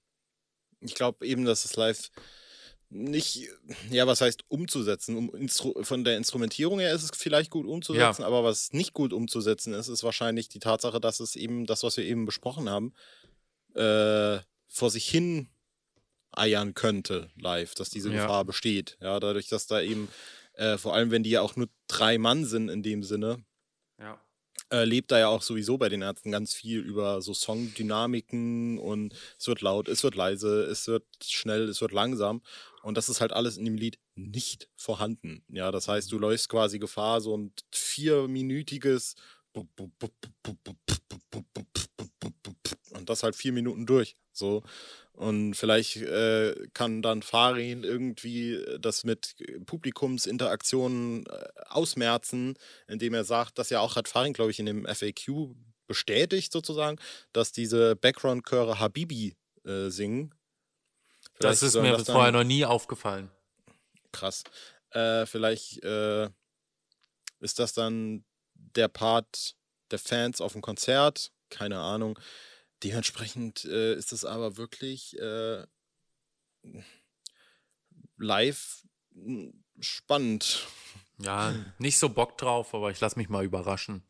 Ich 0.81 0.95
glaube 0.95 1.27
eben, 1.27 1.45
dass 1.45 1.65
es 1.65 1.77
live 1.77 2.11
nicht, 2.93 3.49
ja, 3.91 4.07
was 4.07 4.21
heißt 4.21 4.45
umzusetzen? 4.49 5.17
Um 5.17 5.35
Instru 5.35 5.81
von 5.85 6.03
der 6.03 6.17
Instrumentierung 6.17 6.81
her 6.81 6.93
ist 6.93 7.05
es 7.05 7.11
vielleicht 7.15 7.51
gut 7.51 7.67
umzusetzen, 7.67 8.23
ja. 8.23 8.27
aber 8.27 8.43
was 8.43 8.73
nicht 8.73 8.95
gut 8.95 9.13
umzusetzen 9.13 9.75
ist, 9.75 9.89
ist 9.89 10.03
wahrscheinlich 10.03 10.49
die 10.49 10.59
Tatsache, 10.59 11.01
dass 11.01 11.21
es 11.21 11.37
eben 11.37 11.67
das, 11.67 11.85
was 11.85 11.97
wir 11.97 12.05
eben 12.05 12.27
besprochen 12.27 12.69
haben, 12.69 12.93
äh, 13.75 14.41
vor 14.67 14.91
sich 14.91 15.09
hin 15.09 15.49
eiern 16.33 16.75
könnte 16.75 17.31
live, 17.37 17.75
dass 17.75 17.91
diese 17.91 18.11
ja. 18.11 18.23
Gefahr 18.23 18.45
besteht. 18.45 18.97
Ja, 19.01 19.21
dadurch, 19.21 19.49
dass 19.49 19.67
da 19.67 19.81
eben, 19.81 20.09
äh, 20.61 20.79
vor 20.79 20.95
allem 20.95 21.11
wenn 21.11 21.23
die 21.23 21.31
ja 21.31 21.41
auch 21.41 21.57
nur 21.57 21.69
drei 21.89 22.19
Mann 22.19 22.45
sind 22.45 22.69
in 22.69 22.83
dem 22.83 23.03
Sinne, 23.03 23.45
ja 23.99 24.21
äh, 24.71 24.85
lebt 24.85 25.11
da 25.11 25.19
ja 25.19 25.29
auch 25.29 25.43
sowieso 25.43 25.79
bei 25.79 25.89
den 25.89 26.03
Ärzten 26.03 26.31
ganz 26.31 26.55
viel 26.55 26.81
über 26.81 27.23
so 27.23 27.35
Songdynamiken 27.35 28.79
und 28.79 29.15
es 29.39 29.49
wird 29.49 29.63
laut, 29.63 29.89
es 29.89 30.05
wird 30.05 30.15
leise, 30.15 30.63
es 30.65 30.87
wird 30.87 31.05
schnell, 31.25 31.69
es 31.69 31.81
wird 31.81 31.93
langsam. 31.93 32.43
Und 32.83 32.97
das 32.97 33.09
ist 33.09 33.21
halt 33.21 33.33
alles 33.33 33.57
in 33.57 33.65
dem 33.65 33.77
Lied 33.77 33.99
nicht 34.15 34.69
vorhanden. 34.77 35.45
Ja, 35.49 35.71
das 35.71 35.89
heißt, 35.89 36.11
du 36.13 36.19
läufst 36.19 36.49
quasi 36.49 36.79
Gefahr, 36.79 37.21
so 37.21 37.37
ein 37.37 37.53
vierminütiges 37.73 39.17
und 42.91 43.09
das 43.11 43.23
halt 43.23 43.37
vier 43.37 43.53
Minuten 43.53 43.87
durch. 43.87 44.17
So. 44.33 44.63
Und 45.13 45.55
vielleicht 45.55 45.97
äh, 45.97 46.55
kann 46.73 47.03
dann 47.03 47.23
Farin 47.23 47.85
irgendwie 47.85 48.65
das 48.79 49.05
mit 49.05 49.37
Publikumsinteraktionen 49.67 51.27
äh, 51.27 51.49
ausmerzen, 51.69 52.55
indem 52.89 53.15
er 53.15 53.25
sagt, 53.25 53.59
dass 53.59 53.71
ja 53.71 53.81
auch 53.81 53.97
hat 53.97 54.09
Farin, 54.09 54.33
glaube 54.33 54.51
ich, 54.51 54.59
in 54.59 54.67
dem 54.67 54.87
FAQ 54.87 55.55
bestätigt 55.87 56.53
sozusagen, 56.53 56.99
dass 57.33 57.53
diese 57.53 57.97
Background-Chöre 57.97 58.79
Habibi 58.79 59.37
äh, 59.65 59.91
singen. 59.91 60.35
das 61.39 61.63
ist 61.63 61.75
mir 61.75 61.93
das 61.93 62.07
vorher 62.07 62.33
noch 62.33 62.45
nie 62.45 62.65
aufgefallen. 62.65 63.31
Krass. 64.13 64.45
Äh, 64.91 65.27
vielleicht 65.27 65.83
äh, 65.85 66.31
ist 67.41 67.59
das 67.59 67.73
dann 67.73 68.25
der 68.55 68.89
Part 68.89 69.57
der 69.91 69.99
Fans 69.99 70.41
auf 70.41 70.53
dem 70.53 70.63
Konzert, 70.63 71.33
keine 71.51 71.79
Ahnung. 71.81 72.19
Dementsprechend 72.83 73.65
äh, 73.65 73.95
ist 73.95 74.13
es 74.13 74.25
aber 74.25 74.57
wirklich 74.57 75.19
äh, 75.19 75.67
live 78.17 78.83
hm, 79.13 79.65
spannend. 79.81 80.67
Ja, 81.19 81.55
nicht 81.79 81.99
so 81.99 82.09
Bock 82.09 82.39
drauf, 82.39 82.75
aber 82.75 82.91
ich 82.91 83.01
lasse 83.01 83.19
mich 83.19 83.29
mal 83.29 83.45
überraschen. 83.45 84.03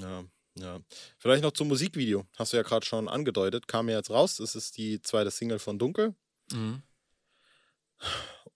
Ja, 0.00 0.24
ja. 0.54 0.80
Vielleicht 1.18 1.42
noch 1.42 1.52
zum 1.52 1.68
Musikvideo. 1.68 2.26
Hast 2.36 2.52
du 2.52 2.56
ja 2.56 2.62
gerade 2.62 2.84
schon 2.84 3.08
angedeutet. 3.08 3.68
Kam 3.68 3.88
ja 3.88 3.98
jetzt 3.98 4.10
raus. 4.10 4.36
Das 4.36 4.56
ist 4.56 4.76
die 4.76 5.00
zweite 5.02 5.30
Single 5.30 5.58
von 5.58 5.78
Dunkel. 5.78 6.14
Mhm. 6.52 6.82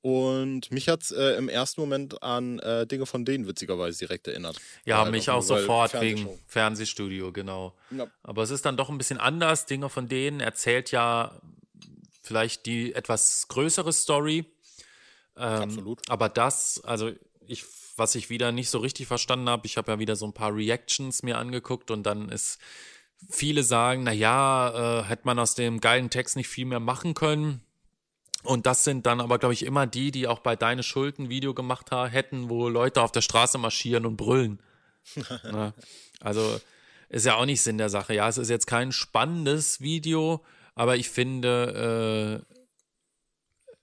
Und 0.02 0.70
mich 0.72 0.88
hat 0.88 1.02
es 1.02 1.10
äh, 1.10 1.36
im 1.36 1.50
ersten 1.50 1.80
Moment 1.80 2.22
an 2.22 2.58
äh, 2.60 2.86
Dinge 2.86 3.04
von 3.04 3.26
denen 3.26 3.46
witzigerweise 3.46 3.98
direkt 3.98 4.28
erinnert. 4.28 4.56
Ja, 4.86 5.04
mich 5.04 5.28
auch 5.28 5.42
sofort 5.42 6.00
wegen 6.00 6.26
Fernsehstudio, 6.46 7.32
genau. 7.32 7.74
Ja. 7.90 8.06
Aber 8.22 8.42
es 8.42 8.50
ist 8.50 8.64
dann 8.64 8.78
doch 8.78 8.88
ein 8.88 8.96
bisschen 8.96 9.18
anders. 9.18 9.66
Dinge 9.66 9.90
von 9.90 10.08
denen 10.08 10.40
erzählt 10.40 10.90
ja 10.90 11.38
vielleicht 12.22 12.64
die 12.64 12.94
etwas 12.94 13.48
größere 13.48 13.92
Story. 13.92 14.46
Ähm, 15.36 15.62
Absolut. 15.62 16.08
Aber 16.08 16.30
das, 16.30 16.80
also 16.82 17.12
ich, 17.46 17.64
was 17.96 18.14
ich 18.14 18.30
wieder 18.30 18.52
nicht 18.52 18.70
so 18.70 18.78
richtig 18.78 19.06
verstanden 19.06 19.50
habe, 19.50 19.66
ich 19.66 19.76
habe 19.76 19.92
ja 19.92 19.98
wieder 19.98 20.16
so 20.16 20.24
ein 20.24 20.32
paar 20.32 20.54
Reactions 20.54 21.22
mir 21.22 21.36
angeguckt 21.36 21.90
und 21.90 22.04
dann 22.04 22.30
ist 22.30 22.58
viele 23.28 23.64
sagen, 23.64 24.04
naja, 24.04 25.00
äh, 25.00 25.04
hätte 25.04 25.22
man 25.24 25.38
aus 25.38 25.54
dem 25.54 25.80
geilen 25.80 26.08
Text 26.08 26.36
nicht 26.36 26.48
viel 26.48 26.64
mehr 26.64 26.80
machen 26.80 27.12
können 27.12 27.60
und 28.42 28.66
das 28.66 28.84
sind 28.84 29.06
dann 29.06 29.20
aber, 29.20 29.38
glaube 29.38 29.52
ich, 29.54 29.64
immer 29.64 29.86
die, 29.86 30.10
die 30.10 30.26
auch 30.26 30.40
bei 30.40 30.56
Deine 30.56 30.82
Schulden 30.82 31.28
Video 31.28 31.54
gemacht 31.54 31.90
haben, 31.90 32.10
hätten, 32.10 32.48
wo 32.48 32.68
Leute 32.68 33.02
auf 33.02 33.12
der 33.12 33.20
Straße 33.20 33.58
marschieren 33.58 34.06
und 34.06 34.16
brüllen. 34.16 34.62
ja, 35.14 35.22
ne? 35.52 35.74
also 36.20 36.60
ist 37.08 37.26
ja 37.26 37.34
auch 37.36 37.44
nicht 37.44 37.62
Sinn 37.62 37.78
der 37.78 37.90
Sache. 37.90 38.14
Ja, 38.14 38.28
es 38.28 38.38
ist 38.38 38.50
jetzt 38.50 38.66
kein 38.66 38.92
spannendes 38.92 39.80
Video, 39.80 40.44
aber 40.74 40.96
ich 40.96 41.10
finde, 41.10 42.44
äh, 42.48 42.56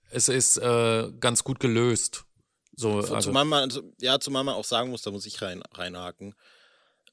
es 0.10 0.30
ist 0.30 0.58
äh, 0.58 1.12
ganz 1.20 1.44
gut 1.44 1.60
gelöst. 1.60 2.26
So, 2.76 2.98
also. 2.98 3.20
zumal 3.20 3.46
man, 3.46 3.72
ja, 4.00 4.20
zumal 4.20 4.44
man 4.44 4.56
auch 4.56 4.64
sagen 4.64 4.92
muss, 4.92 5.02
da 5.02 5.12
muss 5.12 5.26
ich 5.26 5.42
rein, 5.42 5.62
reinhaken. 5.74 6.36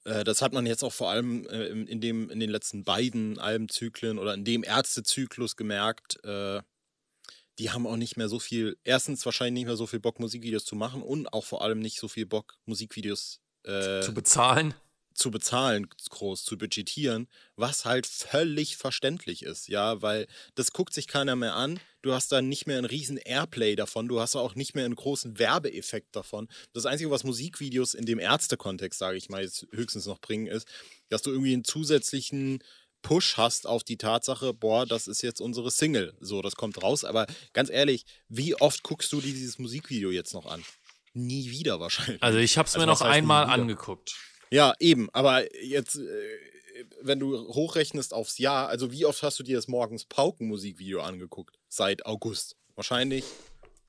Äh, 0.04 0.22
das 0.22 0.40
hat 0.40 0.52
man 0.52 0.66
jetzt 0.66 0.84
auch 0.84 0.92
vor 0.92 1.10
allem 1.10 1.46
äh, 1.46 1.66
in, 1.66 2.00
dem, 2.00 2.30
in 2.30 2.38
den 2.38 2.50
letzten 2.50 2.84
beiden 2.84 3.38
Albenzyklen 3.38 4.18
oder 4.18 4.34
in 4.34 4.44
dem 4.44 4.62
Ärztezyklus 4.62 5.56
gemerkt. 5.56 6.18
Die 7.58 7.70
haben 7.70 7.86
auch 7.86 7.96
nicht 7.96 8.16
mehr 8.16 8.28
so 8.28 8.38
viel, 8.38 8.76
erstens 8.84 9.24
wahrscheinlich 9.24 9.60
nicht 9.60 9.66
mehr 9.66 9.76
so 9.76 9.86
viel 9.86 10.00
Bock, 10.00 10.18
Musikvideos 10.18 10.64
zu 10.64 10.76
machen 10.76 11.02
und 11.02 11.32
auch 11.32 11.44
vor 11.44 11.62
allem 11.62 11.78
nicht 11.78 12.00
so 12.00 12.08
viel 12.08 12.26
Bock, 12.26 12.58
Musikvideos 12.66 13.40
äh, 13.64 14.00
zu 14.00 14.12
bezahlen. 14.12 14.74
Zu 15.14 15.30
bezahlen, 15.30 15.88
groß, 16.10 16.44
zu 16.44 16.58
budgetieren, 16.58 17.28
was 17.54 17.84
halt 17.84 18.04
völlig 18.04 18.76
verständlich 18.76 19.44
ist, 19.44 19.68
ja, 19.68 20.02
weil 20.02 20.26
das 20.56 20.72
guckt 20.72 20.92
sich 20.92 21.06
keiner 21.06 21.36
mehr 21.36 21.54
an. 21.54 21.78
Du 22.02 22.12
hast 22.12 22.32
da 22.32 22.42
nicht 22.42 22.66
mehr 22.66 22.78
einen 22.78 22.84
riesen 22.84 23.16
Airplay 23.18 23.76
davon, 23.76 24.08
du 24.08 24.18
hast 24.18 24.34
auch 24.34 24.56
nicht 24.56 24.74
mehr 24.74 24.84
einen 24.84 24.96
großen 24.96 25.38
Werbeeffekt 25.38 26.16
davon. 26.16 26.48
Das 26.72 26.84
Einzige, 26.84 27.12
was 27.12 27.22
Musikvideos 27.22 27.94
in 27.94 28.06
dem 28.06 28.18
Ärztekontext, 28.18 28.98
sage 28.98 29.16
ich 29.16 29.28
mal, 29.28 29.42
jetzt 29.42 29.68
höchstens 29.70 30.06
noch 30.06 30.18
bringen, 30.18 30.48
ist, 30.48 30.66
dass 31.10 31.22
du 31.22 31.30
irgendwie 31.30 31.54
einen 31.54 31.62
zusätzlichen 31.62 32.58
Push 33.04 33.36
hast 33.36 33.68
auf 33.68 33.84
die 33.84 33.98
Tatsache, 33.98 34.52
boah, 34.52 34.86
das 34.86 35.06
ist 35.06 35.22
jetzt 35.22 35.40
unsere 35.40 35.70
Single. 35.70 36.14
So, 36.20 36.42
das 36.42 36.56
kommt 36.56 36.82
raus. 36.82 37.04
Aber 37.04 37.26
ganz 37.52 37.70
ehrlich, 37.70 38.04
wie 38.28 38.56
oft 38.56 38.82
guckst 38.82 39.12
du 39.12 39.20
dieses 39.20 39.60
Musikvideo 39.60 40.10
jetzt 40.10 40.34
noch 40.34 40.46
an? 40.46 40.64
Nie 41.12 41.50
wieder 41.50 41.78
wahrscheinlich. 41.78 42.20
Also 42.22 42.38
ich 42.38 42.58
habe 42.58 42.66
es 42.66 42.74
also, 42.74 42.84
mir 42.84 42.90
noch 42.90 43.02
einmal 43.02 43.44
angeguckt. 43.44 44.16
Ja, 44.50 44.74
eben. 44.80 45.08
Aber 45.12 45.44
jetzt, 45.62 45.96
äh, 45.96 46.02
wenn 47.02 47.20
du 47.20 47.36
hochrechnest 47.54 48.12
aufs 48.12 48.38
Jahr, 48.38 48.68
also 48.68 48.90
wie 48.90 49.04
oft 49.04 49.22
hast 49.22 49.38
du 49.38 49.44
dir 49.44 49.56
das 49.56 49.68
morgens 49.68 50.06
Pauken-Musikvideo 50.06 51.00
angeguckt? 51.00 51.56
Seit 51.68 52.06
August. 52.06 52.56
Wahrscheinlich 52.74 53.24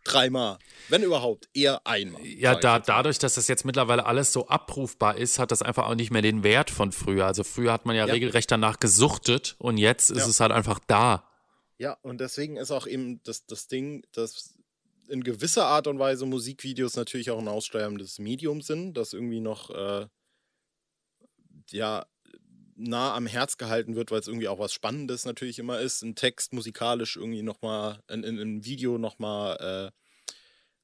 dreimal, 0.06 0.58
wenn 0.90 1.04
überhaupt, 1.04 1.50
eher 1.54 1.86
einmal. 1.86 2.26
Ja, 2.26 2.56
da, 2.56 2.80
dadurch, 2.80 3.20
dass 3.20 3.36
das 3.36 3.48
jetzt 3.48 3.66
mittlerweile 3.66 4.06
alles 4.06 4.32
so 4.32 4.48
abrufbar 4.48 5.18
ist, 5.18 5.40
hat 5.40 5.52
das 5.52 5.62
einfach 5.62 5.88
auch 5.88 5.96
nicht 5.96 6.12
mehr 6.12 6.22
den 6.22 6.44
Wert 6.44 6.70
von 6.70 6.92
früher. 6.92 7.26
Also 7.26 7.44
früher 7.44 7.74
hat 7.74 7.86
man 7.86 7.96
ja, 7.96 8.06
ja. 8.06 8.14
regelrecht 8.14 8.50
danach 8.50 8.80
gesuchtet 8.80 9.56
und 9.60 9.78
jetzt 9.78 10.12
ist 10.12 10.20
ja. 10.20 10.28
es 10.28 10.40
halt 10.40 10.52
einfach 10.52 10.80
da. 10.88 11.28
Ja, 11.78 11.98
und 12.04 12.22
deswegen 12.22 12.56
ist 12.56 12.72
auch 12.72 12.88
eben 12.88 13.22
das, 13.24 13.46
das 13.46 13.68
Ding, 13.68 14.06
dass 14.14 14.56
in 15.10 15.24
gewisser 15.24 15.66
Art 15.66 15.88
und 15.88 16.00
Weise 16.00 16.26
Musikvideos 16.26 16.96
natürlich 16.96 17.32
auch 17.32 17.40
ein 17.40 17.48
aussterbendes 17.48 18.20
Medium 18.20 18.62
sind, 18.62 18.94
das 18.94 19.14
irgendwie 19.14 19.42
noch 19.42 19.70
äh, 19.70 20.08
ja 21.72 22.06
nah 22.76 23.16
am 23.16 23.28
Herz 23.28 23.58
gehalten 23.58 23.96
wird, 23.96 24.12
weil 24.12 24.20
es 24.20 24.28
irgendwie 24.28 24.48
auch 24.48 24.60
was 24.60 24.74
Spannendes 24.74 25.26
natürlich 25.26 25.60
immer 25.60 25.80
ist, 25.80 26.02
ein 26.02 26.16
Text 26.16 26.54
musikalisch 26.54 27.16
irgendwie 27.16 27.42
nochmal, 27.42 28.02
in, 28.10 28.24
in, 28.24 28.38
in 28.38 28.66
Video 28.66 28.98
nochmal, 28.98 29.58
äh, 29.88 29.92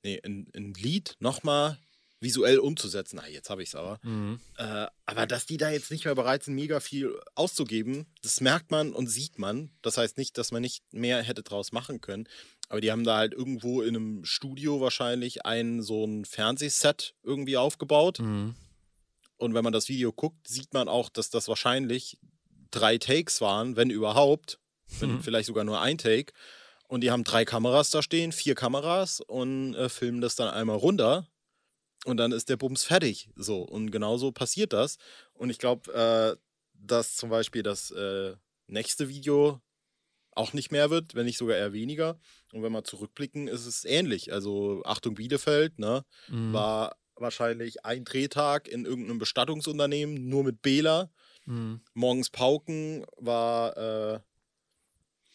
nee, 0.04 0.22
ein, 0.24 0.50
ein 0.56 0.74
Lied 0.74 1.16
nochmal 1.20 1.78
visuell 2.22 2.60
umzusetzen. 2.60 3.20
Ah, 3.20 3.28
jetzt 3.28 3.50
habe 3.50 3.64
ich 3.64 3.70
es 3.70 3.76
aber. 3.76 4.00
Mhm. 4.04 4.40
Äh, 4.58 4.86
aber 5.06 5.26
dass 5.26 5.48
die 5.48 5.58
da 5.58 5.72
jetzt 5.72 5.92
nicht 5.92 6.06
mehr 6.06 6.16
bereit 6.16 6.44
sind, 6.44 6.54
mega 6.54 6.80
viel 6.80 7.20
auszugeben, 7.36 8.06
das 8.22 8.40
merkt 8.42 8.72
man 8.72 8.94
und 8.94 9.08
sieht 9.08 9.40
man. 9.40 9.72
Das 9.82 9.98
heißt 9.98 10.18
nicht, 10.18 10.38
dass 10.38 10.52
man 10.52 10.62
nicht 10.62 10.84
mehr 10.94 11.22
hätte 11.24 11.44
draus 11.44 11.72
machen 11.72 12.00
können. 12.00 12.30
Aber 12.70 12.80
die 12.80 12.92
haben 12.92 13.04
da 13.04 13.18
halt 13.18 13.34
irgendwo 13.34 13.82
in 13.82 13.96
einem 13.96 14.24
Studio 14.24 14.80
wahrscheinlich 14.80 15.46
ein 15.46 15.82
so 15.82 16.06
ein 16.06 16.24
Fernsehset 16.24 17.16
irgendwie 17.24 17.58
aufgebaut. 17.58 18.20
Mhm. 18.20 18.56
Und 19.42 19.56
wenn 19.56 19.64
man 19.64 19.74
das 19.74 19.90
Video 19.90 20.14
guckt, 20.14 20.48
sieht 20.48 20.72
man 20.76 20.88
auch, 20.88 21.10
dass 21.10 21.32
das 21.32 21.48
wahrscheinlich 21.48 22.20
drei 22.70 23.00
Takes 23.00 23.42
waren, 23.42 23.76
wenn 23.76 23.90
überhaupt. 23.90 24.60
Wenn 25.00 25.14
mhm. 25.14 25.24
Vielleicht 25.24 25.48
sogar 25.48 25.64
nur 25.64 25.82
ein 25.82 25.98
Take. 25.98 26.32
Und 26.88 27.02
die 27.02 27.10
haben 27.10 27.24
drei 27.24 27.44
Kameras 27.44 27.90
da 27.90 28.04
stehen, 28.04 28.34
vier 28.34 28.54
Kameras 28.54 29.20
und 29.20 29.74
äh, 29.74 29.90
filmen 29.90 30.22
das 30.22 30.36
dann 30.36 30.54
einmal 30.54 30.78
runter. 30.78 31.28
Und 32.06 32.18
dann 32.18 32.32
ist 32.32 32.50
der 32.50 32.58
Bums 32.58 32.84
fertig. 32.84 33.30
So. 33.36 33.64
Und 33.64 33.90
genauso 33.90 34.32
passiert 34.32 34.74
das. 34.74 34.98
Und 35.34 35.50
ich 35.50 35.58
glaube, 35.58 35.92
äh, 35.92 36.38
dass 36.74 37.16
zum 37.16 37.32
Beispiel 37.32 37.64
das 37.64 37.90
äh, 37.90 38.36
nächste 38.68 39.10
Video 39.10 39.60
auch 40.34 40.54
nicht 40.54 40.72
mehr 40.72 40.92
wird, 40.92 41.16
wenn 41.16 41.26
nicht 41.26 41.40
sogar 41.40 41.58
eher 41.58 41.74
weniger. 41.74 42.20
Und 42.54 42.62
wenn 42.62 42.72
wir 42.72 42.84
zurückblicken, 42.84 43.48
ist 43.48 43.66
es 43.66 43.86
ähnlich. 43.86 44.32
Also 44.34 44.84
Achtung 44.86 45.16
Bielefeld, 45.16 45.80
ne, 45.80 46.06
mhm. 46.28 46.54
war 46.54 46.96
wahrscheinlich 47.22 47.86
ein 47.86 48.04
Drehtag 48.04 48.68
in 48.68 48.86
irgendeinem 48.86 49.20
Bestattungsunternehmen, 49.20 50.28
nur 50.28 50.44
mit 50.44 50.62
Bela. 50.62 51.10
Mhm. 51.46 51.82
Morgens 51.94 52.30
Pauken 52.30 53.06
war 53.18 53.78
äh, 53.78 54.20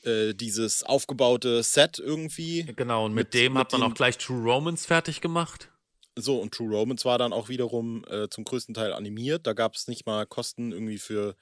äh, 0.06 0.34
dieses 0.34 0.82
aufgebaute 0.82 1.62
Set 1.62 1.98
irgendwie. 1.98 2.64
Genau, 2.76 3.06
und 3.06 3.14
mit, 3.14 3.26
mit 3.26 3.34
dem 3.34 3.54
mit 3.54 3.60
hat 3.60 3.72
man 3.72 3.82
auch 3.82 3.94
gleich 3.94 4.18
True 4.18 4.42
Romans 4.42 4.86
fertig 4.86 5.20
gemacht. 5.20 5.70
So, 6.18 6.38
und 6.38 6.54
True 6.54 6.70
Romans 6.70 7.04
war 7.04 7.18
dann 7.18 7.32
auch 7.32 7.48
wiederum 7.48 8.04
äh, 8.08 8.28
zum 8.30 8.44
größten 8.44 8.74
Teil 8.74 8.92
animiert. 8.92 9.46
Da 9.46 9.52
gab 9.52 9.74
es 9.74 9.86
nicht 9.86 10.06
mal 10.06 10.24
Kosten 10.26 10.72
irgendwie 10.72 10.98
für 10.98 11.36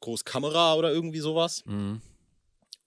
Großkamera 0.00 0.74
oder 0.74 0.92
irgendwie 0.92 1.20
sowas. 1.20 1.64
Mhm. 1.64 2.02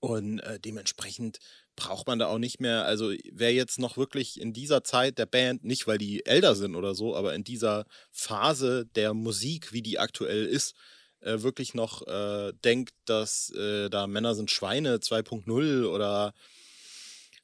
Und 0.04 0.40
äh, 0.40 0.58
dementsprechend 0.58 1.38
braucht 1.76 2.08
man 2.08 2.18
da 2.18 2.26
auch 2.26 2.38
nicht 2.38 2.60
mehr. 2.60 2.84
Also 2.86 3.12
wer 3.30 3.54
jetzt 3.54 3.78
noch 3.78 3.96
wirklich 3.96 4.40
in 4.40 4.52
dieser 4.52 4.82
Zeit 4.82 5.16
der 5.16 5.26
Band, 5.26 5.62
nicht 5.62 5.86
weil 5.86 5.96
die 5.96 6.26
älter 6.26 6.56
sind 6.56 6.74
oder 6.74 6.96
so, 6.96 7.14
aber 7.14 7.36
in 7.36 7.44
dieser 7.44 7.86
Phase 8.10 8.84
der 8.96 9.14
Musik, 9.14 9.72
wie 9.72 9.80
die 9.80 10.00
aktuell 10.00 10.44
ist, 10.44 10.74
äh, 11.20 11.42
wirklich 11.42 11.74
noch 11.74 12.04
äh, 12.08 12.52
denkt, 12.64 12.94
dass 13.04 13.50
äh, 13.50 13.90
da 13.90 14.08
Männer 14.08 14.34
sind 14.34 14.50
Schweine 14.50 14.96
2.0 14.96 15.86
oder 15.86 16.34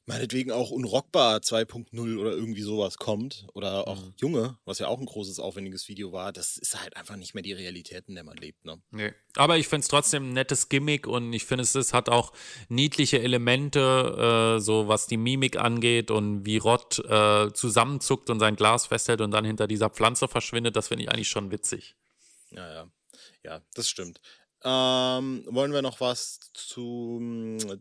meinetwegen 0.09 0.51
auch 0.51 0.71
Unrockbar 0.71 1.37
2.0 1.37 2.17
oder 2.17 2.31
irgendwie 2.31 2.63
sowas 2.63 2.97
kommt 2.97 3.45
oder 3.53 3.87
auch 3.87 4.03
mhm. 4.03 4.13
Junge, 4.17 4.57
was 4.65 4.79
ja 4.79 4.87
auch 4.87 4.99
ein 4.99 5.05
großes, 5.05 5.39
aufwendiges 5.39 5.87
Video 5.87 6.11
war, 6.11 6.33
das 6.33 6.57
ist 6.57 6.81
halt 6.81 6.97
einfach 6.97 7.15
nicht 7.15 7.35
mehr 7.35 7.43
die 7.43 7.53
Realität, 7.53 8.05
in 8.07 8.15
der 8.15 8.23
man 8.23 8.35
lebt. 8.35 8.65
Ne? 8.65 8.81
Nee. 8.89 9.13
Aber 9.35 9.57
ich 9.57 9.67
finde 9.67 9.83
es 9.83 9.87
trotzdem 9.87 10.29
ein 10.29 10.33
nettes 10.33 10.67
Gimmick 10.67 11.05
und 11.05 11.31
ich 11.31 11.45
finde, 11.45 11.61
es 11.61 11.93
hat 11.93 12.09
auch 12.09 12.33
niedliche 12.69 13.21
Elemente, 13.21 14.57
äh, 14.57 14.59
so 14.59 14.87
was 14.87 15.05
die 15.05 15.17
Mimik 15.17 15.57
angeht 15.57 16.09
und 16.09 16.43
wie 16.43 16.57
Rott 16.57 16.97
äh, 17.07 17.53
zusammenzuckt 17.53 18.31
und 18.31 18.39
sein 18.39 18.55
Glas 18.55 18.87
festhält 18.87 19.21
und 19.21 19.29
dann 19.29 19.45
hinter 19.45 19.67
dieser 19.67 19.91
Pflanze 19.91 20.27
verschwindet, 20.27 20.75
das 20.75 20.87
finde 20.87 21.03
ich 21.03 21.11
eigentlich 21.11 21.29
schon 21.29 21.51
witzig. 21.51 21.95
Ja, 22.49 22.73
ja. 22.73 22.91
Ja, 23.43 23.61
das 23.75 23.87
stimmt. 23.87 24.21
Ähm, 24.63 25.45
wollen 25.47 25.71
wir 25.71 25.83
noch 25.83 26.01
was 26.01 26.39
zu 26.53 27.19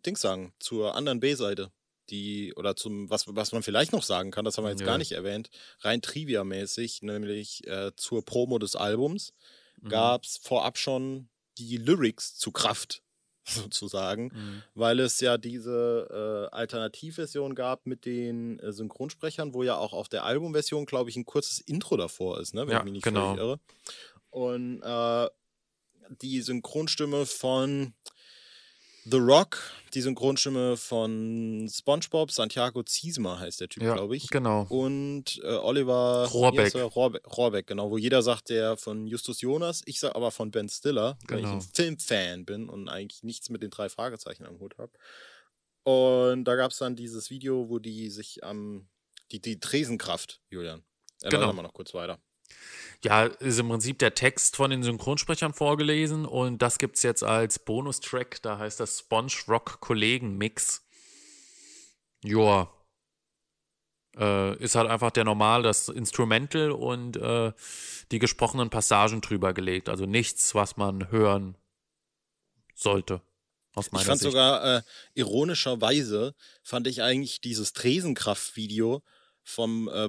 Dings 0.04 0.20
sagen, 0.20 0.52
zur 0.60 0.94
anderen 0.94 1.20
B-Seite? 1.20 1.72
Die, 2.10 2.52
oder 2.54 2.76
zum, 2.76 3.10
was, 3.10 3.24
was 3.28 3.52
man 3.52 3.62
vielleicht 3.62 3.92
noch 3.92 4.02
sagen 4.02 4.30
kann, 4.30 4.44
das 4.44 4.56
haben 4.56 4.64
wir 4.64 4.70
jetzt 4.70 4.80
ja. 4.80 4.86
gar 4.86 4.98
nicht 4.98 5.12
erwähnt, 5.12 5.50
rein 5.80 6.00
trivia-mäßig, 6.00 7.02
nämlich 7.02 7.66
äh, 7.66 7.92
zur 7.96 8.24
Promo 8.24 8.58
des 8.58 8.76
Albums. 8.76 9.32
mhm. 9.80 9.88
gab 9.88 10.24
es 10.24 10.38
vorab 10.38 10.78
schon 10.78 11.28
die 11.58 11.76
Lyrics 11.76 12.36
zu 12.36 12.52
Kraft 12.52 13.02
sozusagen, 13.44 14.30
mhm. 14.34 14.62
weil 14.74 15.00
es 15.00 15.20
ja 15.20 15.38
diese 15.38 16.48
äh, 16.52 16.54
Alternativversion 16.54 17.54
gab 17.54 17.86
mit 17.86 18.04
den 18.04 18.58
äh, 18.60 18.72
Synchronsprechern, 18.72 19.54
wo 19.54 19.62
ja 19.62 19.76
auch 19.76 19.92
auf 19.92 20.08
der 20.08 20.24
Albumversion, 20.24 20.86
glaube 20.86 21.10
ich, 21.10 21.16
ein 21.16 21.24
kurzes 21.24 21.60
Intro 21.60 21.96
davor 21.96 22.40
ist, 22.40 22.54
ne? 22.54 22.62
wenn 22.62 22.72
ja, 22.72 22.78
ich 22.78 22.84
mich 22.84 22.92
nicht 22.92 23.04
genau. 23.04 23.36
irre. 23.36 23.60
Und 24.30 24.82
äh, 24.82 25.28
die 26.22 26.40
Synchronstimme 26.42 27.26
von 27.26 27.94
The 29.10 29.16
Rock, 29.18 29.58
die 29.94 30.00
Synchronstimme 30.02 30.76
von 30.76 31.68
SpongeBob, 31.72 32.30
Santiago 32.30 32.82
Ziesma 32.82 33.38
heißt 33.38 33.60
der 33.60 33.68
Typ, 33.68 33.82
ja, 33.82 33.94
glaube 33.94 34.16
ich. 34.16 34.28
Genau. 34.28 34.66
Und 34.68 35.40
äh, 35.44 35.46
Oliver 35.54 36.26
Rohrbeck. 36.32 36.74
Rohrbeck. 36.74 37.26
Rohrbeck, 37.36 37.66
genau, 37.66 37.90
wo 37.90 37.96
jeder 37.96 38.22
sagt, 38.22 38.50
der 38.50 38.76
von 38.76 39.06
Justus 39.06 39.40
Jonas, 39.40 39.82
ich 39.86 39.98
sage 40.00 40.14
aber 40.14 40.30
von 40.30 40.50
Ben 40.50 40.68
Stiller, 40.68 41.16
weil 41.28 41.38
Genau. 41.42 41.48
ich 41.58 41.64
ein 41.64 41.70
Filmfan 41.74 42.44
bin 42.44 42.68
und 42.68 42.88
eigentlich 42.88 43.22
nichts 43.22 43.48
mit 43.50 43.62
den 43.62 43.70
drei 43.70 43.88
Fragezeichen 43.88 44.44
am 44.44 44.58
Hut 44.60 44.76
habe. 44.78 44.92
Und 45.84 46.44
da 46.44 46.56
gab 46.56 46.72
es 46.72 46.78
dann 46.78 46.96
dieses 46.96 47.30
Video, 47.30 47.70
wo 47.70 47.78
die 47.78 48.10
sich 48.10 48.44
am, 48.44 48.88
die, 49.32 49.40
die 49.40 49.58
Tresenkraft, 49.58 50.40
Julian. 50.50 50.84
Erläutern 51.22 51.48
Genau. 51.48 51.58
wir 51.58 51.62
noch 51.62 51.72
kurz 51.72 51.94
weiter. 51.94 52.20
Ja, 53.04 53.24
ist 53.24 53.58
im 53.60 53.68
Prinzip 53.68 53.98
der 54.00 54.14
Text 54.14 54.56
von 54.56 54.70
den 54.70 54.82
Synchronsprechern 54.82 55.54
vorgelesen 55.54 56.24
und 56.26 56.60
das 56.62 56.78
gibt's 56.78 57.02
jetzt 57.04 57.22
als 57.22 57.60
Bonustrack, 57.60 58.42
da 58.42 58.58
heißt 58.58 58.80
das 58.80 58.98
Sponge 58.98 59.32
Rock 59.46 59.80
Kollegen 59.80 60.36
Mix. 60.36 60.84
Joa. 62.24 62.72
Äh, 64.16 64.56
ist 64.56 64.74
halt 64.74 64.90
einfach 64.90 65.12
der 65.12 65.22
normal, 65.24 65.62
das 65.62 65.88
Instrumental 65.88 66.72
und 66.72 67.16
äh, 67.16 67.52
die 68.10 68.18
gesprochenen 68.18 68.68
Passagen 68.68 69.20
drüber 69.20 69.52
gelegt. 69.52 69.88
Also 69.88 70.06
nichts, 70.06 70.56
was 70.56 70.76
man 70.76 71.12
hören 71.12 71.56
sollte. 72.74 73.22
Aus 73.74 73.92
meiner 73.92 74.02
Ich 74.02 74.06
fand 74.08 74.20
Sicht. 74.20 74.32
sogar, 74.32 74.78
äh, 74.78 74.82
ironischerweise, 75.14 76.34
fand 76.64 76.88
ich 76.88 77.02
eigentlich 77.02 77.40
dieses 77.40 77.72
Tresenkraft-Video 77.74 79.04
vom 79.44 79.88
äh, 79.88 80.08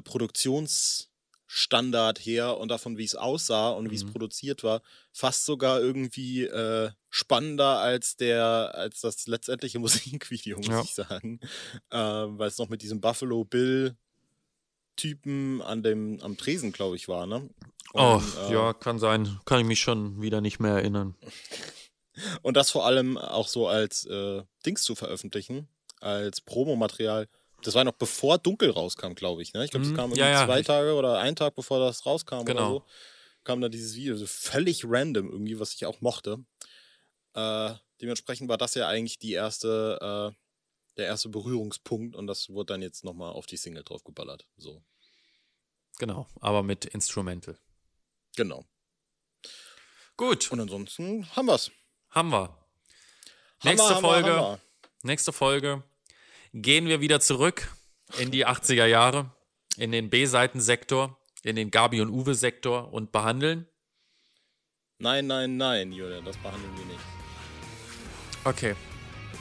Produktionsstandard 1.50 2.20
her 2.20 2.58
und 2.58 2.70
davon, 2.70 2.98
wie 2.98 3.04
es 3.04 3.16
aussah 3.16 3.70
und 3.72 3.90
wie 3.92 3.96
es 3.96 4.04
Mhm. 4.06 4.12
produziert 4.12 4.64
war, 4.64 4.82
fast 5.12 5.46
sogar 5.46 5.80
irgendwie 5.82 6.44
äh, 6.44 6.92
spannender 7.10 7.80
als 7.80 8.16
der, 8.16 8.72
als 8.76 9.02
das 9.02 9.28
letztendliche 9.28 9.80
Musikvideo, 10.20 10.58
muss 10.58 10.68
Ja. 10.68 10.82
ich 10.82 10.94
sagen. 10.94 11.40
Äh, 11.90 11.98
weil 11.98 12.48
es 12.48 12.58
noch 12.58 12.70
mit 12.70 12.82
diesem 12.82 13.02
Buffalo 13.02 13.44
Bill 13.46 13.96
Typen 14.96 15.62
an 15.62 15.82
dem, 15.82 16.20
am 16.22 16.36
Tresen, 16.38 16.72
glaube 16.74 16.98
ich, 16.98 17.08
war, 17.08 17.26
ne? 17.26 17.50
Oh, 17.94 18.16
Und, 18.22 18.36
äh, 18.50 18.54
ja, 18.54 18.74
kann 18.74 19.00
sein. 19.00 19.40
Kann 19.46 19.62
ich 19.62 19.66
mich 19.66 19.80
schon 19.80 20.22
wieder 20.22 20.42
nicht 20.42 20.60
mehr 20.60 20.74
erinnern. 20.74 21.16
Und 22.42 22.58
das 22.58 22.70
vor 22.70 22.86
allem 22.86 23.18
auch 23.18 23.48
so 23.48 23.68
als 23.68 24.04
äh, 24.06 24.44
Dings 24.66 24.84
zu 24.84 24.96
veröffentlichen, 24.96 25.70
als 26.02 26.42
Promomaterial. 26.42 27.30
Das 27.64 27.76
war 27.76 27.84
noch 27.84 27.94
bevor 27.94 28.38
Dunkel 28.38 28.70
rauskam, 28.72 29.14
glaube 29.14 29.42
ich. 29.42 29.54
Ne? 29.54 29.66
Ich 29.66 29.72
glaube, 29.72 29.84
das 29.86 29.92
Mhm. 29.94 29.98
kam 29.98 30.14
Ja, 30.14 30.30
ja. 30.30 30.46
zwei 30.46 30.62
Tage 30.62 30.94
oder 30.94 31.20
einen 31.20 31.36
Tag 31.36 31.56
bevor 31.56 31.80
das 31.80 32.06
rauskam 32.06 32.36
oder 32.42 32.46
Genau. 32.54 32.70
so. 32.70 32.86
Kam 33.44 33.62
dann 33.62 33.72
dieses 33.72 33.96
Video, 33.96 34.16
so 34.16 34.26
völlig 34.28 34.84
random 34.86 35.30
irgendwie, 35.30 35.60
was 35.60 35.74
ich 35.74 35.86
auch 35.86 36.02
mochte. 36.02 36.38
Äh, 37.34 37.74
dementsprechend 38.02 38.50
war 38.50 38.58
das 38.58 38.76
ja 38.76 38.88
eigentlich 38.88 39.20
die 39.20 39.34
erste, 39.34 40.34
äh, 40.34 40.36
der 40.98 41.06
erste 41.08 41.30
Berührungspunkt 41.30 42.16
und 42.16 42.28
das 42.28 42.50
wurde 42.50 42.74
dann 42.74 42.82
jetzt 42.82 43.04
nochmal 43.04 43.32
auf 43.32 43.46
die 43.46 43.58
Single 43.58 43.84
draufgeballert. 43.84 44.46
So, 44.58 44.84
Genau, 45.98 46.28
aber 46.40 46.64
mit 46.64 46.86
Instrumental. 46.86 47.58
genau. 48.36 48.66
Gut, 50.18 50.52
Und 50.52 50.60
ansonsten 50.60 51.30
haben 51.36 51.48
wir's. 51.48 51.72
haben 52.10 52.30
wir. 52.30 52.40
Haben 52.50 52.58
Nächste 53.64 53.90
wir, 53.90 53.96
haben 53.96 54.04
wir, 54.04 54.10
Folge. 54.10 54.32
haben 54.34 54.42
wir. 54.42 54.60
Nächste 55.04 55.34
Folge 55.34 55.84
gehen 56.54 56.88
wir 56.88 57.02
wieder 57.02 57.20
zurück 57.20 57.74
in 58.18 58.32
die 58.32 58.46
80er 58.46 58.86
Jahre, 58.86 59.32
in 59.78 59.92
den 59.92 60.10
B-Seitensektor, 60.10 61.18
in 61.44 61.56
den 61.56 61.72
Gabi 61.72 62.02
und 62.02 62.10
Uwe-Sektor 62.10 62.92
und 62.92 63.12
behandeln. 63.12 63.68
Nein, 65.00 65.28
nein, 65.28 65.58
nein, 65.58 65.92
Julian, 65.92 66.26
das 66.26 66.38
behandeln 66.38 66.76
wir 66.78 66.86
nicht. 66.86 67.00
Okay, 68.44 68.76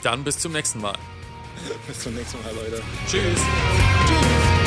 dann 0.03 0.23
bis 0.23 0.39
zum 0.39 0.53
nächsten 0.53 0.79
Mal. 0.79 0.97
Bis 1.87 1.99
zum 1.99 2.15
nächsten 2.15 2.41
Mal, 2.41 2.55
Leute. 2.55 2.81
Tschüss. 3.05 3.41
Tschüss. 4.07 4.58